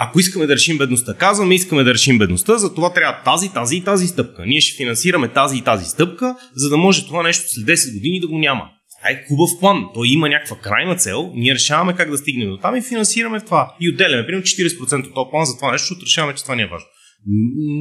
Ако 0.00 0.20
искаме 0.20 0.46
да 0.46 0.54
решим 0.54 0.78
бедността, 0.78 1.14
казваме, 1.14 1.54
искаме 1.54 1.84
да 1.84 1.94
решим 1.94 2.18
бедността, 2.18 2.58
за 2.58 2.74
това 2.74 2.92
трябва 2.92 3.22
тази, 3.24 3.52
тази 3.52 3.76
и 3.76 3.84
тази 3.84 4.06
стъпка. 4.06 4.46
Ние 4.46 4.60
ще 4.60 4.76
финансираме 4.76 5.28
тази 5.28 5.58
и 5.58 5.62
тази 5.62 5.84
стъпка, 5.84 6.36
за 6.54 6.68
да 6.68 6.76
може 6.76 7.06
това 7.06 7.22
нещо 7.22 7.44
след 7.48 7.66
10 7.66 7.94
години 7.94 8.20
да 8.20 8.28
го 8.28 8.38
няма. 8.38 8.70
Това 8.98 9.10
е 9.10 9.24
хубав 9.28 9.50
план. 9.60 9.84
Той 9.94 10.08
има 10.08 10.28
някаква 10.28 10.56
крайна 10.56 10.96
цел. 10.96 11.32
Ние 11.34 11.54
решаваме 11.54 11.96
как 11.96 12.10
да 12.10 12.18
стигнем 12.18 12.48
до 12.48 12.56
там 12.56 12.76
и 12.76 12.82
финансираме 12.82 13.40
това. 13.40 13.76
И 13.80 13.90
отделяме, 13.90 14.26
примерно 14.26 14.44
40% 14.44 15.06
от 15.06 15.14
този 15.14 15.30
план 15.30 15.46
за 15.46 15.56
това 15.56 15.72
нещо, 15.72 15.84
защото 15.84 16.06
решаваме, 16.06 16.34
че 16.34 16.42
това 16.42 16.54
не 16.54 16.62
е 16.62 16.66
важно. 16.66 16.88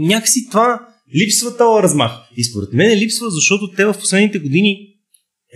Някакси 0.08 0.50
това 0.52 0.80
липсва 1.16 1.58
този 1.58 1.84
размах. 1.84 2.12
И 2.38 2.44
според 2.44 2.74
мен 2.74 3.00
липсва, 3.00 3.30
защото 3.30 3.72
те 3.76 3.86
в 3.86 3.94
последните 3.94 4.40
години 4.40 4.78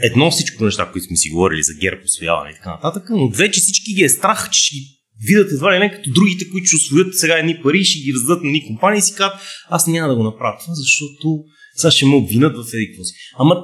едно 0.04 0.32
всичко 0.32 0.66
неща, 0.66 0.90
които 0.92 1.08
сме 1.08 1.16
си 1.16 1.30
говорили 1.30 1.64
за 1.64 1.74
герб, 1.74 2.04
освояване 2.06 2.52
и 2.52 2.54
така 2.54 2.70
нататък, 2.70 3.10
но 3.10 3.30
две, 3.30 3.52
че 3.52 3.62
всички 3.62 3.94
ги 3.94 4.04
е 4.04 4.10
страх, 4.10 4.50
че 4.52 4.60
ще 4.62 4.76
ги 4.76 4.86
видят 5.28 5.52
едва 5.52 5.76
ли 5.76 5.80
не 5.80 5.92
като 5.92 6.12
другите, 6.12 6.50
които 6.50 6.68
ще 6.68 6.76
освоят 6.76 7.18
сега 7.18 7.38
едни 7.38 7.62
пари, 7.64 7.84
ще 7.84 8.00
ги 8.00 8.14
раздадат 8.14 8.44
на 8.44 8.50
едни 8.50 8.68
компании 8.68 9.00
и 9.00 9.02
си 9.02 9.14
казват, 9.16 9.42
аз 9.70 9.88
няма 9.88 10.10
да 10.10 10.16
го 10.16 10.24
направя 10.24 10.58
това, 10.62 10.74
защото 10.74 11.44
сега 11.76 11.92
ще 11.92 12.06
ме 12.06 12.16
обвинат 12.16 12.56
в 12.56 12.74
еди 12.74 13.04
си. 13.04 13.14
Ама 13.40 13.56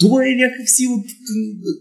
това 0.00 0.24
е 0.26 0.34
някак 0.34 0.68
си 0.68 0.86
от... 0.86 1.04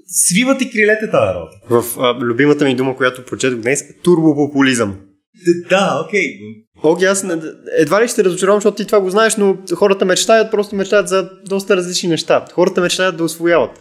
Свивате 0.08 0.72
крилете 0.72 1.10
тази 1.12 1.34
работа. 1.36 1.58
В 1.70 2.00
а, 2.00 2.20
любимата 2.20 2.65
ми 2.65 2.75
дума, 2.75 2.98
която 2.98 3.25
прочетох 3.25 3.60
днес, 3.60 3.84
турбопопулизъм. 4.03 4.96
Да, 5.70 6.03
окей. 6.06 6.22
Okay. 6.22 6.62
Оги, 6.84 7.06
аз 7.06 7.25
едва 7.77 8.03
ли 8.03 8.08
ще 8.08 8.24
разочаровам, 8.24 8.58
защото 8.58 8.77
ти 8.77 8.86
това 8.86 9.01
го 9.01 9.10
знаеш, 9.10 9.36
но 9.36 9.58
хората 9.75 10.06
мечтаят, 10.06 10.51
просто 10.51 10.75
мечтаят 10.75 11.08
за 11.08 11.30
доста 11.46 11.77
различни 11.77 12.10
неща. 12.10 12.46
Хората 12.51 12.82
мечтаят 12.82 13.18
да 13.18 13.24
освояват. 13.24 13.72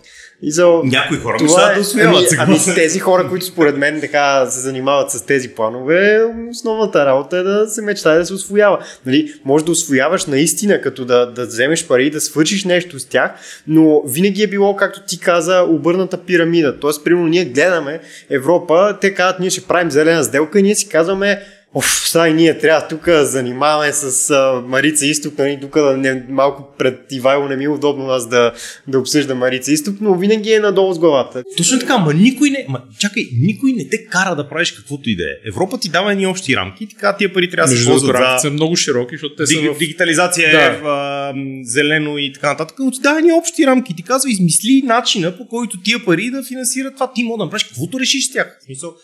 И 0.43 0.53
за... 0.53 0.67
Някои 0.85 1.19
хора 1.19 1.37
това 1.39 1.73
е, 1.73 1.75
да 1.75 1.81
усвояват. 1.81 2.27
Ами, 2.39 2.59
ами 2.67 2.75
тези 2.75 2.99
хора, 2.99 3.29
които 3.29 3.47
според 3.47 3.77
мен 3.77 4.01
така 4.01 4.47
се 4.47 4.61
занимават 4.61 5.11
с 5.11 5.27
тези 5.27 5.49
планове, 5.49 6.25
основната 6.51 7.07
работа 7.07 7.37
е 7.37 7.43
да 7.43 7.69
се 7.69 7.83
мечтае 7.83 8.19
да 8.19 8.27
се 8.27 8.35
освоява. 8.35 8.79
Нали, 9.07 9.35
може 9.45 9.65
да 9.65 9.71
освояваш 9.71 10.27
наистина, 10.27 10.81
като 10.81 11.05
да, 11.05 11.27
да 11.27 11.47
вземеш 11.47 11.87
пари 11.87 12.07
и 12.07 12.11
да 12.11 12.21
свършиш 12.21 12.65
нещо 12.65 12.99
с 12.99 13.05
тях, 13.05 13.31
но 13.67 14.03
винаги 14.07 14.43
е 14.43 14.47
било, 14.47 14.77
както 14.77 15.01
ти 15.07 15.21
каза, 15.21 15.63
обърната 15.69 16.19
пирамида. 16.19 16.81
Тоест, 16.81 17.05
примерно, 17.05 17.29
ние 17.29 17.45
гледаме 17.45 18.01
Европа, 18.31 18.99
те 19.01 19.15
казват, 19.15 19.41
ние 19.41 19.51
ще 19.51 19.61
правим 19.61 19.91
зелена 19.91 20.25
сделка 20.25 20.59
и 20.59 20.63
ние 20.63 20.75
си 20.75 20.89
казваме, 20.89 21.43
Оф, 21.75 22.03
сега 22.09 22.29
и 22.29 22.35
ние 22.35 22.59
трябва 22.59 22.89
тук 22.89 23.05
да 23.05 23.27
занимаваме 23.27 23.93
с 23.93 24.31
а, 24.31 24.63
Марица 24.67 25.07
Изток, 25.07 25.39
нали, 25.39 25.59
тук 25.61 25.75
да 25.75 25.97
не, 25.97 26.25
малко 26.29 26.69
пред 26.79 27.13
Ивайло 27.13 27.49
не 27.49 27.57
ми 27.57 27.65
е 27.65 27.69
удобно 27.69 28.09
аз 28.09 28.29
да, 28.29 28.53
да 28.89 28.99
обсъждам 28.99 29.39
Марица 29.39 29.73
Изток, 29.73 29.97
но 30.01 30.15
винаги 30.15 30.53
е 30.53 30.61
надолу 30.61 30.93
с 30.93 30.99
главата. 30.99 31.43
Точно 31.57 31.79
така, 31.79 31.99
ма 31.99 32.15
никой 32.15 32.51
не, 32.51 32.67
ма, 32.69 32.83
чакай, 32.99 33.29
никой 33.41 33.73
не 33.73 33.89
те 33.89 34.05
кара 34.05 34.37
да 34.37 34.49
правиш 34.49 34.73
каквото 34.73 35.11
и 35.11 35.17
да 35.17 35.23
е. 35.23 35.49
Европа 35.49 35.79
ти 35.79 35.89
дава 35.89 36.13
едни 36.13 36.27
общи 36.27 36.57
рамки, 36.57 36.89
така 36.89 37.17
тия 37.17 37.33
пари 37.33 37.51
трябва 37.51 37.73
да 37.73 37.79
се 37.79 37.87
ползват 37.87 38.17
за... 38.17 38.39
са 38.39 38.51
много 38.51 38.77
широки, 38.77 39.15
защото 39.15 39.35
те 39.35 39.45
Диг, 39.45 39.65
са 39.67 39.75
в... 39.75 39.79
Дигитализация 39.79 40.51
да. 40.51 40.65
е 40.65 40.71
в 40.71 40.87
а, 40.87 41.35
зелено 41.65 42.19
и 42.19 42.33
така 42.33 42.49
нататък, 42.49 42.77
но 42.79 42.91
ти 42.91 43.01
дава 43.01 43.19
едни 43.19 43.33
общи 43.33 43.67
рамки. 43.67 43.97
Ти 43.97 44.03
казва, 44.03 44.31
измисли 44.31 44.83
начина 44.85 45.37
по 45.37 45.49
който 45.49 45.81
тия 45.81 46.05
пари 46.05 46.31
да 46.31 46.43
финансират 46.43 46.95
това. 46.95 47.13
Ти 47.13 47.25
мога 47.25 47.39
да 47.39 47.45
направиш 47.45 47.65
каквото 47.65 48.01
решиш 48.01 48.29
с 48.29 48.33
тях. 48.33 48.59
В 48.61 48.65
смисъл, 48.65 48.95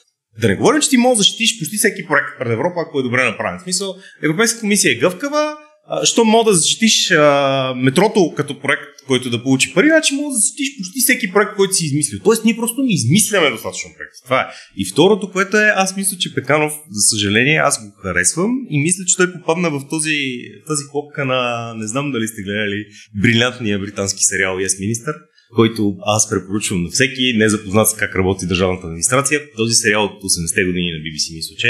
да 0.41 0.49
не 0.49 0.57
говорим, 0.57 0.81
че 0.81 0.89
ти 0.89 0.97
можеш 0.97 1.17
да 1.17 1.23
защитиш 1.23 1.59
почти 1.59 1.77
всеки 1.77 2.07
проект 2.07 2.29
пред 2.39 2.53
Европа, 2.53 2.81
ако 2.81 3.01
е 3.01 3.03
добре 3.03 3.25
направен. 3.25 3.59
В 3.59 3.63
смисъл, 3.63 3.95
Европейска 4.23 4.61
комисия 4.61 4.93
е 4.93 4.99
гъвкава, 4.99 5.57
що 6.05 6.25
мога 6.25 6.51
да 6.51 6.57
защитиш 6.57 7.11
а, 7.11 7.75
метрото 7.77 8.35
като 8.37 8.61
проект, 8.61 8.83
който 9.07 9.31
да 9.31 9.43
получи 9.43 9.75
пари, 9.75 9.87
значи 9.87 10.15
мога 10.15 10.29
да 10.29 10.37
защитиш 10.37 10.69
почти 10.79 11.01
всеки 11.01 11.33
проект, 11.33 11.57
който 11.57 11.75
си 11.75 11.87
измислил. 11.87 12.21
Тоест, 12.25 12.45
ние 12.45 12.57
просто 12.57 12.83
не 12.83 12.93
измисляме 12.93 13.51
достатъчно 13.51 13.91
проект. 13.97 14.13
Това 14.25 14.41
е. 14.41 14.47
И 14.77 14.85
второто, 14.85 15.31
което 15.31 15.57
е, 15.57 15.73
аз 15.75 15.97
мисля, 15.97 16.17
че 16.21 16.35
Пеканов, 16.35 16.73
за 16.91 17.01
съжаление, 17.01 17.57
аз 17.57 17.87
го 17.87 17.93
харесвам 18.03 18.51
и 18.71 18.79
мисля, 18.79 19.05
че 19.07 19.17
той 19.17 19.33
попадна 19.33 19.71
в 19.71 19.89
този, 19.91 20.19
тази 20.67 20.83
клопка 20.91 21.25
на, 21.25 21.73
не 21.77 21.87
знам 21.87 22.13
дали 22.13 22.29
сте 22.29 22.43
гледали, 22.43 22.85
брилянтния 23.23 23.79
британски 23.79 24.25
сериал 24.25 24.57
Yes 24.57 24.81
Minister 24.81 25.15
който 25.55 25.97
аз 26.05 26.31
препоръчвам 26.31 26.83
на 26.83 26.89
всеки, 26.89 27.33
не 27.37 27.49
запознат 27.49 27.89
с 27.89 27.95
как 27.95 28.17
работи 28.17 28.47
държавната 28.47 28.87
администрация. 28.87 29.41
Този 29.57 29.75
сериал 29.75 30.05
от 30.05 30.23
80-те 30.23 30.65
години 30.65 30.91
на 30.93 30.99
BBC 30.99 31.35
мисля, 31.35 31.55
че 31.59 31.69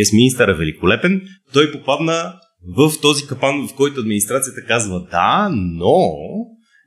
е 0.00 0.04
с 0.04 0.12
министър 0.12 0.48
е 0.48 0.54
великолепен. 0.54 1.22
Той 1.52 1.72
попадна 1.72 2.34
в 2.76 2.92
този 3.02 3.26
капан, 3.26 3.68
в 3.68 3.74
който 3.74 4.00
администрацията 4.00 4.64
казва 4.66 5.06
да, 5.10 5.50
но 5.52 6.12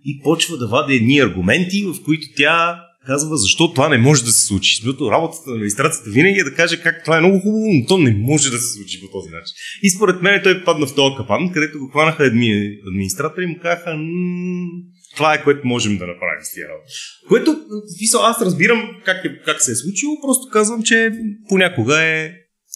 и 0.06 0.22
почва 0.24 0.58
да 0.58 0.68
вади 0.68 0.96
едни 0.96 1.20
аргументи, 1.20 1.84
в 1.84 2.04
които 2.06 2.28
тя 2.38 2.82
казва 3.06 3.38
защо 3.38 3.74
това 3.74 3.90
не 3.90 3.98
може 3.98 4.24
да 4.24 4.32
се 4.32 4.46
случи. 4.46 4.76
Защото 4.76 5.12
работата 5.12 5.50
на 5.50 5.56
администрацията 5.56 6.10
винаги 6.10 6.40
е 6.40 6.44
да 6.44 6.54
каже 6.54 6.82
как 6.82 7.04
това 7.04 7.18
е 7.18 7.22
много 7.22 7.40
хубаво, 7.40 7.66
но 7.74 7.86
то 7.88 7.98
не 7.98 8.18
може 8.18 8.52
да 8.52 8.58
се 8.58 8.74
случи 8.74 9.02
по 9.02 9.08
този 9.08 9.30
начин. 9.30 9.54
И 9.84 9.90
според 9.90 10.22
мен 10.22 10.42
той 10.44 10.64
падна 10.64 10.86
в 10.86 10.96
този 10.96 11.16
капан, 11.16 11.52
където 11.54 11.80
го 11.80 11.88
хванаха 11.88 12.32
администратори 12.88 13.44
и 13.44 13.48
му 13.48 13.60
казаха 13.62 13.98
това 15.16 15.34
е 15.34 15.44
което 15.44 15.68
можем 15.68 15.98
да 15.98 16.08
направим 16.08 16.44
с 16.44 16.54
тия 16.54 16.70
работа. 16.70 16.92
Което, 17.28 17.60
висъл, 18.00 18.22
аз 18.22 18.42
разбирам 18.42 19.02
как, 19.06 19.26
е, 19.26 19.42
как 19.46 19.62
се 19.62 19.72
е 19.72 19.76
случило, 19.76 20.22
просто 20.22 20.50
казвам, 20.52 20.84
че 20.84 21.12
понякога 21.50 22.02
е 22.02 22.34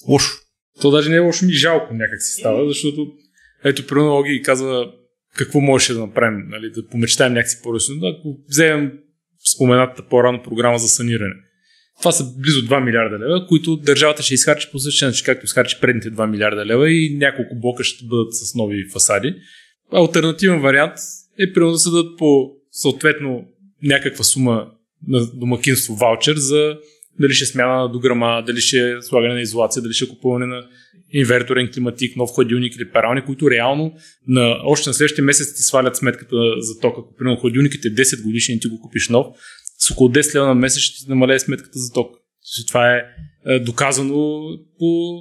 лошо. 0.08 0.38
То 0.82 0.92
даже 0.92 1.10
не 1.10 1.16
е 1.16 1.20
лошо, 1.20 1.46
ми 1.46 1.54
жалко 1.54 1.94
някак 1.94 2.22
си 2.22 2.40
става, 2.40 2.68
защото 2.68 3.08
ето, 3.64 3.88
примерно, 3.88 4.24
казва 4.44 4.92
какво 5.38 5.60
можеше 5.60 5.94
да 5.94 6.00
направим, 6.00 6.44
нали, 6.48 6.72
да 6.72 6.88
помечтаем 6.88 7.34
някакси 7.34 7.60
по-ръчно. 7.64 7.96
Ако 8.08 8.38
вземем 8.50 8.92
споменатата 9.56 10.10
по-рано 10.10 10.44
програма 10.44 10.80
за 10.80 10.88
саниране. 10.88 11.36
Това 12.00 12.12
са 12.12 12.24
близо 12.24 12.60
2 12.60 12.84
милиарда 12.84 13.20
лева, 13.20 13.48
които 13.48 13.78
държавата 13.78 14.24
ще 14.24 14.34
изхарчи 14.34 14.70
по 14.72 14.80
същия 14.80 15.08
начин, 15.08 15.26
както 15.26 15.46
изхарчи 15.46 15.78
предните 15.82 16.12
2 16.12 16.30
милиарда 16.30 16.66
лева 16.66 16.92
и 16.92 17.18
няколко 17.18 17.56
блока 17.56 17.84
ще 17.84 18.06
бъдат 18.06 18.34
с 18.34 18.56
нови 18.56 18.90
фасади. 18.94 19.36
Альтернативен 19.94 20.62
вариант 20.62 20.94
е 21.40 21.54
примерно 21.54 21.72
да 21.72 21.80
се 21.80 21.90
дадат 21.90 22.18
по 22.18 22.52
съответно 22.72 23.46
някаква 23.84 24.24
сума 24.24 24.72
на 25.08 25.26
домакинство 25.34 25.96
ваучер 25.96 26.36
за 26.36 26.78
дали 27.20 27.34
ще 27.34 27.46
смяна 27.46 27.76
на 27.76 27.92
дограма, 27.92 28.44
дали 28.48 28.62
ще 28.62 28.92
е 28.92 29.02
слагане 29.02 29.34
на 29.34 29.42
изолация, 29.42 29.82
дали 29.82 29.94
ще 29.94 30.06
е 30.06 30.08
купуване 30.08 30.46
на 30.46 30.68
инверторен 31.12 31.70
климатик, 31.74 32.16
нов 32.16 32.30
хладилник 32.36 32.76
или 32.76 32.92
пералник, 32.92 33.26
които 33.26 33.52
реално 33.52 33.94
на, 34.28 34.58
още 34.64 34.90
на 34.90 34.94
следващия 34.94 35.26
месец 35.26 35.56
ти 35.56 35.64
свалят 35.64 35.96
сметката 35.96 36.36
за 36.60 36.80
тока. 36.80 37.02
Ако 37.02 37.16
примерно 37.16 37.38
хладилникът 37.38 37.86
е 37.86 37.96
10 37.96 38.24
годишен 38.24 38.56
и 38.56 38.60
ти 38.60 38.68
го 38.68 38.82
купиш 38.82 39.10
нов, 39.10 39.28
с 39.80 39.92
около 39.92 40.10
10 40.10 40.36
лева 40.36 40.48
на 40.48 40.56
месец 40.56 40.82
ще 40.82 41.04
ти 41.04 41.10
намалее 41.10 41.40
сметката 41.40 41.80
за 41.80 41.94
ток. 41.94 42.16
Това 42.68 42.96
е, 42.96 43.02
е 43.48 43.60
доказано 43.60 44.42
по 44.80 45.20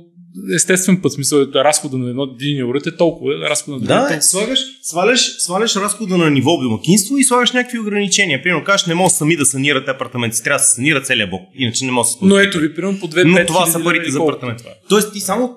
естествен 0.57 1.01
път. 1.03 1.13
Смисъл, 1.13 1.47
разхода 1.55 1.99
на 1.99 2.11
едно 2.11 2.29
един 2.41 2.67
уред 2.71 2.87
е 2.87 2.97
толкова, 2.97 3.33
разхода 3.35 3.79
на 3.79 3.87
Да, 3.87 4.15
е, 4.15 4.21
слагаш, 4.21 4.61
сваляш, 4.83 5.37
сваляш 5.39 5.77
разхода 5.77 6.17
на 6.17 6.31
ниво 6.31 6.57
домакинство 6.57 7.17
и 7.17 7.25
слагаш 7.25 7.53
някакви 7.53 7.79
ограничения. 7.79 8.43
Примерно 8.43 8.65
кажеш, 8.65 8.87
не 8.87 8.95
може 8.95 9.15
сами 9.15 9.37
да 9.37 9.47
санирате 9.47 9.91
апартаменти, 9.91 10.43
трябва 10.43 10.59
да 10.59 10.65
се 10.65 10.75
санира 10.75 11.03
целият 11.03 11.31
блок, 11.31 11.43
иначе 11.55 11.85
не 11.85 11.91
може 11.91 12.07
да 12.07 12.13
се 12.13 12.19
Но 12.23 12.39
ето 12.39 12.59
ви, 12.59 12.75
примерно 12.75 13.01
по 13.01 13.09
2 13.09 13.25
Но 13.25 13.47
това 13.47 13.67
са 13.67 13.85
парите 13.85 14.11
за 14.11 14.19
апартамент. 14.19 14.61
Тоест 14.89 15.13
ти 15.13 15.21
само, 15.21 15.55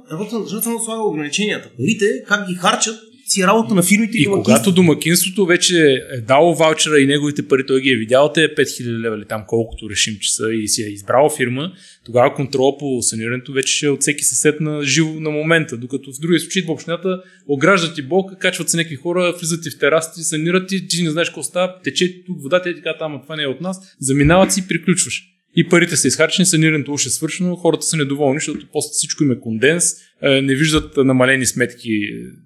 само 0.62 0.80
слага 0.80 1.02
ограниченията. 1.02 1.70
Парите, 1.78 2.06
как 2.28 2.48
ги 2.48 2.56
харчат, 2.56 2.96
си 3.32 3.42
е 3.42 3.48
работа 3.48 3.76
на 3.76 3.84
фирмите 3.84 4.18
и, 4.18 4.22
и 4.22 4.26
когато 4.26 4.72
домакинството 4.72 5.46
вече 5.46 6.06
е 6.12 6.22
дало 6.22 6.56
ваучера 6.56 7.00
и 7.00 7.06
неговите 7.06 7.48
пари, 7.48 7.66
той 7.66 7.82
ги 7.82 7.90
е 7.90 7.96
видял, 7.96 8.32
те 8.34 8.44
е 8.44 8.56
5000 8.56 9.02
лева 9.02 9.18
или 9.18 9.26
там 9.26 9.44
колкото 9.48 9.90
решим, 9.90 10.18
че 10.22 10.36
са 10.36 10.54
и 10.54 10.68
си 10.68 10.84
е 10.84 10.88
избрал 10.88 11.30
фирма, 11.38 11.72
тогава 12.06 12.34
контрол 12.34 12.78
по 12.78 13.02
санирането 13.02 13.54
вече 13.54 13.74
ще 13.74 13.86
е 13.86 13.90
от 13.90 14.02
всеки 14.02 14.24
съсед 14.24 14.62
на 14.62 14.84
живо 14.84 15.20
на 15.20 15.30
момента, 15.30 15.78
докато 15.78 16.14
в 16.14 16.20
другия 16.20 16.40
случай 16.40 16.64
в 16.64 16.70
общината 16.70 17.22
ограждат 17.48 17.98
и 17.98 18.02
блока, 18.02 18.38
качват 18.38 18.70
се 18.70 18.78
някакви 18.78 18.96
хора, 18.96 19.34
влизат 19.40 19.66
и 19.66 19.70
в 19.70 19.80
терасите, 19.80 20.24
санират 20.24 20.72
и 20.72 20.88
ти 20.88 21.04
не 21.04 21.10
знаеш 21.10 21.30
какво 21.30 21.44
става, 21.44 21.76
тече 21.84 22.24
тук 22.26 22.42
водата 22.42 22.70
и 22.70 22.76
така 22.76 22.98
там, 23.00 23.20
това 23.24 23.36
не 23.36 23.44
е 23.44 23.48
от 23.48 23.62
нас, 23.62 23.96
заминават 24.00 24.54
си 24.54 24.62
и 24.66 24.68
приключваш 24.68 25.31
и 25.56 25.70
парите 25.70 25.96
са 25.96 26.08
изхарчени, 26.08 26.46
санирането 26.46 26.94
уж 26.94 27.06
е 27.06 27.10
свършено, 27.10 27.56
хората 27.56 27.86
са 27.86 27.98
недоволни, 27.98 28.40
защото 28.40 28.68
после 28.74 28.90
всичко 28.92 29.24
им 29.24 29.32
е 29.32 29.40
конденс, 29.40 29.86
не 30.22 30.56
виждат 30.56 30.98
намалени 30.98 31.46
сметки 31.46 31.90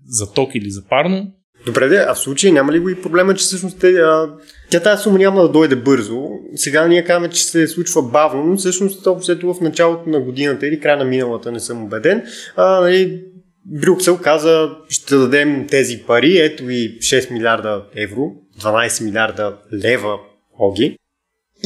за 0.08 0.34
ток 0.34 0.56
или 0.56 0.70
за 0.70 0.88
парно. 0.90 1.32
Добре, 1.66 2.06
а 2.08 2.14
в 2.14 2.20
случай 2.20 2.52
няма 2.52 2.74
ли 2.74 2.80
го 2.80 2.90
и 2.90 3.02
проблема, 3.02 3.34
че 3.34 3.44
всъщност 3.44 3.80
те, 3.80 3.92
а, 3.92 4.34
тя 4.70 4.80
тази 4.80 5.04
сума 5.04 5.18
няма 5.18 5.42
да 5.42 5.50
дойде 5.50 5.76
бързо. 5.76 6.28
Сега 6.56 6.88
ние 6.88 7.04
казваме, 7.04 7.30
че 7.30 7.44
се 7.44 7.68
случва 7.68 8.02
бавно, 8.02 8.44
но 8.44 8.58
всъщност 8.58 9.08
общо 9.08 9.54
в 9.54 9.62
началото 9.62 10.10
на 10.10 10.22
годината 10.22 10.68
или 10.68 10.80
края 10.80 10.98
на 10.98 11.06
миналата, 11.06 11.52
не 11.52 11.60
съм 11.60 11.84
убеден, 11.84 12.24
а, 12.56 12.82
нали, 12.82 13.22
Брюксел 13.66 14.18
каза, 14.18 14.70
ще 14.90 15.16
дадем 15.16 15.68
тези 15.68 16.04
пари, 16.08 16.38
ето 16.38 16.70
и 16.70 16.98
6 17.00 17.32
милиарда 17.32 17.86
евро, 17.96 18.32
12 18.62 19.04
милиарда 19.04 19.58
лева 19.74 20.18
оги. 20.60 20.98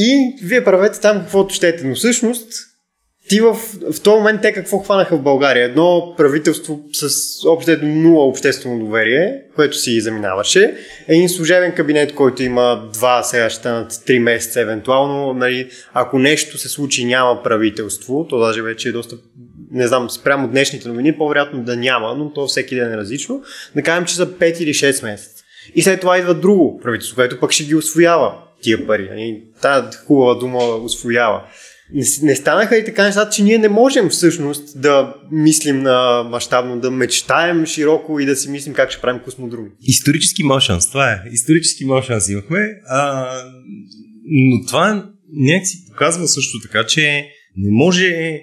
И 0.01 0.35
вие 0.43 0.63
правете 0.63 0.99
там 0.99 1.19
каквото 1.19 1.55
щете, 1.55 1.83
но 1.83 1.95
всъщност 1.95 2.47
ти 3.29 3.41
в, 3.41 3.53
в 3.91 4.01
този 4.03 4.17
момент 4.17 4.41
те 4.41 4.53
какво 4.53 4.79
хванаха 4.79 5.17
в 5.17 5.21
България? 5.21 5.65
Едно 5.65 6.13
правителство 6.17 6.79
с 6.93 7.09
общо 7.47 7.77
нула 7.81 8.25
обществено 8.25 8.79
доверие, 8.79 9.41
което 9.55 9.77
си 9.77 10.01
заминаваше. 10.01 10.75
Един 11.07 11.29
служебен 11.29 11.71
кабинет, 11.71 12.15
който 12.15 12.43
има 12.43 12.89
два, 12.93 13.23
сега 13.23 13.49
ще 13.49 13.59
станат 13.59 14.01
три 14.05 14.19
месеца 14.19 14.61
евентуално. 14.61 15.33
Нали, 15.33 15.69
ако 15.93 16.19
нещо 16.19 16.57
се 16.57 16.69
случи, 16.69 17.05
няма 17.05 17.43
правителство, 17.43 18.27
то 18.29 18.39
даже 18.39 18.61
вече 18.61 18.89
е 18.89 18.91
доста 18.91 19.17
не 19.71 19.87
знам, 19.87 20.09
спрямо 20.09 20.47
днешните 20.47 20.87
новини, 20.87 21.17
по-вероятно 21.17 21.63
да 21.63 21.77
няма, 21.77 22.15
но 22.15 22.33
то 22.33 22.47
всеки 22.47 22.75
ден 22.75 22.93
е 22.93 22.97
различно. 22.97 23.41
Да 23.75 23.83
кажем, 23.83 24.05
че 24.05 24.15
са 24.15 24.27
5 24.27 24.61
или 24.61 24.73
6 24.73 25.03
месеца. 25.03 25.43
И 25.75 25.81
след 25.81 26.01
това 26.01 26.17
идва 26.17 26.33
друго 26.33 26.79
правителство, 26.83 27.15
което 27.15 27.39
пък 27.39 27.51
ще 27.51 27.63
ги 27.63 27.75
освоява 27.75 28.33
тия 28.61 28.87
пари. 28.87 29.07
Нали? 29.09 29.43
Та 29.61 29.89
хубава 30.07 30.35
дума 30.35 30.63
освоява 30.63 31.43
не, 32.21 32.35
станаха 32.35 32.77
и 32.77 32.85
така 32.85 33.03
нещата, 33.03 33.35
че 33.35 33.43
ние 33.43 33.57
не 33.57 33.69
можем 33.69 34.09
всъщност 34.09 34.81
да 34.81 35.15
мислим 35.31 35.81
на 35.81 36.23
мащабно, 36.23 36.79
да 36.79 36.91
мечтаем 36.91 37.65
широко 37.65 38.19
и 38.19 38.25
да 38.25 38.35
си 38.35 38.49
мислим 38.49 38.73
как 38.73 38.91
ще 38.91 39.01
правим 39.01 39.21
космодруми. 39.21 39.69
Исторически 39.81 40.43
мал 40.43 40.59
шанс, 40.59 40.89
това 40.89 41.11
е. 41.11 41.21
Исторически 41.31 41.85
мал 41.85 42.01
шанс 42.01 42.29
имахме. 42.29 42.59
А, 42.87 43.27
но 44.25 44.65
това 44.67 45.09
някакси 45.33 45.77
показва 45.87 46.27
също 46.27 46.59
така, 46.61 46.85
че 46.85 47.27
не 47.57 47.71
може 47.71 48.39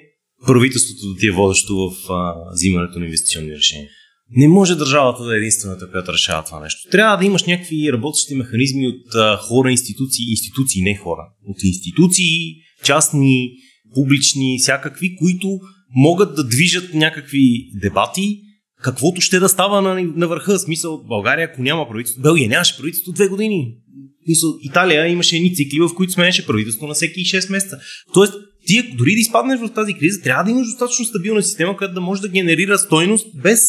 правителството 0.47 1.13
да 1.13 1.21
ти 1.21 1.27
е 1.27 1.31
водещо 1.31 1.75
в 1.77 2.13
а, 2.13 2.35
взимането 2.53 2.99
на 2.99 3.05
инвестиционни 3.05 3.53
решения. 3.53 3.89
Не 4.31 4.49
може 4.49 4.75
държавата 4.75 5.25
да 5.25 5.35
е 5.35 5.39
единствената, 5.39 5.91
която 5.91 6.13
решава 6.13 6.45
това 6.45 6.61
нещо. 6.61 6.91
Трябва 6.91 7.17
да 7.17 7.25
имаш 7.25 7.45
някакви 7.45 7.93
работещи 7.93 8.35
механизми 8.35 8.87
от 8.87 9.15
а, 9.15 9.37
хора, 9.37 9.71
институции, 9.71 10.31
институции, 10.31 10.83
не 10.83 10.97
хора. 10.97 11.23
От 11.45 11.57
институции, 11.65 12.55
частни, 12.85 13.51
публични, 13.95 14.59
всякакви, 14.61 15.17
които 15.17 15.59
могат 15.95 16.35
да 16.35 16.45
движат 16.45 16.95
някакви 16.95 17.71
дебати, 17.83 18.41
каквото 18.83 19.21
ще 19.21 19.39
да 19.39 19.49
става 19.49 19.83
на, 19.83 20.03
на 20.17 20.29
върха. 20.29 20.59
Смисъл, 20.59 21.05
България, 21.09 21.49
ако 21.53 21.63
няма 21.63 21.89
правителство, 21.89 22.23
Белгия 22.23 22.49
нямаше 22.49 22.77
правителство 22.77 23.13
две 23.13 23.29
години. 23.29 23.75
Смисъл, 24.27 24.51
Италия 24.63 25.09
имаше 25.09 25.37
едни 25.37 25.55
цикли, 25.55 25.81
в 25.81 25.95
които 25.97 26.13
сменяше 26.13 26.47
правителство 26.47 26.87
на 26.87 26.95
всеки 26.95 27.21
6 27.21 27.53
месеца. 27.53 27.77
Тоест, 28.15 28.35
ти 28.67 28.83
дори 28.97 29.15
да 29.15 29.21
изпаднеш 29.21 29.61
в 29.61 29.73
тази 29.75 29.95
криза, 29.95 30.23
трябва 30.23 30.45
да 30.45 30.51
имаш 30.51 30.67
достатъчно 30.67 31.05
стабилна 31.05 31.43
система, 31.43 31.77
която 31.77 31.95
да 31.95 32.01
може 32.01 32.23
да 32.23 32.29
генерира 32.29 32.79
стойност 32.79 33.27
без 33.43 33.61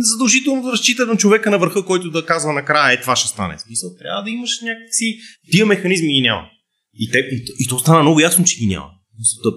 задължително 0.00 0.62
да 0.62 0.72
разчита 0.72 1.06
на 1.06 1.16
човека 1.16 1.50
на 1.50 1.58
върха, 1.58 1.84
който 1.84 2.10
да 2.10 2.26
казва 2.26 2.52
накрая, 2.52 2.92
е 2.92 3.00
това 3.00 3.16
ще 3.16 3.28
стане. 3.28 3.58
Смисъл, 3.58 3.90
трябва 3.98 4.22
да 4.22 4.30
имаш 4.30 4.60
някакси 4.62 5.18
тия 5.50 5.66
механизми 5.66 6.08
ги 6.08 6.20
няма. 6.20 6.42
И, 6.98 7.10
те, 7.10 7.18
и, 7.18 7.44
и 7.58 7.68
то 7.68 7.78
стана 7.78 8.02
много 8.02 8.20
ясно, 8.20 8.44
че 8.44 8.58
ги 8.58 8.66
няма. 8.66 8.86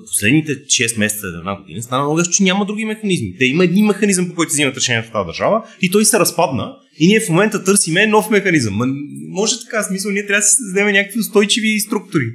Последните 0.06 0.52
6 0.52 1.00
месеца, 1.00 1.28
една 1.28 1.62
година, 1.62 1.82
стана 1.82 2.04
много 2.04 2.32
че 2.32 2.44
няма 2.44 2.66
други 2.66 2.86
механизми. 2.86 3.36
Те 3.40 3.46
има 3.46 3.64
един 3.64 3.86
механизъм, 3.86 4.30
по 4.30 4.36
който 4.36 4.52
се 4.52 4.56
взимат 4.56 4.76
решения 4.76 5.04
в 5.04 5.12
тази 5.12 5.26
държава 5.26 5.64
и 5.82 5.92
той 5.92 6.06
се 6.06 6.20
разпадна 6.20 6.76
и 7.00 7.08
ние 7.08 7.20
в 7.20 7.30
момента 7.30 7.64
търсиме 7.64 8.08
нов 8.08 8.30
механизъм. 8.30 8.74
Ма, 8.74 8.86
може 9.30 9.60
така, 9.60 9.84
смисъл, 9.84 10.12
ние 10.12 10.26
трябва 10.26 10.40
да 10.40 10.46
се 10.46 10.56
създадем 10.56 10.94
някакви 10.94 11.20
устойчиви 11.20 11.80
структури. 11.80 12.26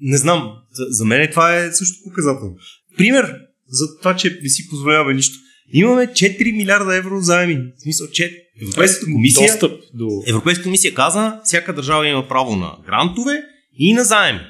Не 0.00 0.16
знам, 0.16 0.52
за, 0.72 0.84
за 0.88 1.04
мен 1.04 1.30
това 1.30 1.56
е 1.56 1.72
също 1.72 2.04
показателно. 2.04 2.54
Пример 2.96 3.36
за 3.68 3.98
това, 3.98 4.16
че 4.16 4.38
не 4.42 4.48
си 4.48 4.68
позволяваме 4.68 5.14
нищо. 5.14 5.38
Имаме 5.72 6.06
4 6.06 6.56
милиарда 6.56 6.96
евро 6.96 7.20
заеми. 7.20 7.54
В 7.54 7.82
смисъл, 7.82 8.06
че 8.12 8.42
Европейската 8.62 9.06
комисия, 9.12 9.48
Достъп 9.48 9.80
до... 9.94 10.08
Европейската 10.28 10.64
комисия 10.64 10.94
каза, 10.94 11.40
всяка 11.44 11.74
държава 11.74 12.08
има 12.08 12.28
право 12.28 12.56
на 12.56 12.72
грантове 12.86 13.42
и 13.78 13.92
на 13.92 14.04
заеми. 14.04 14.40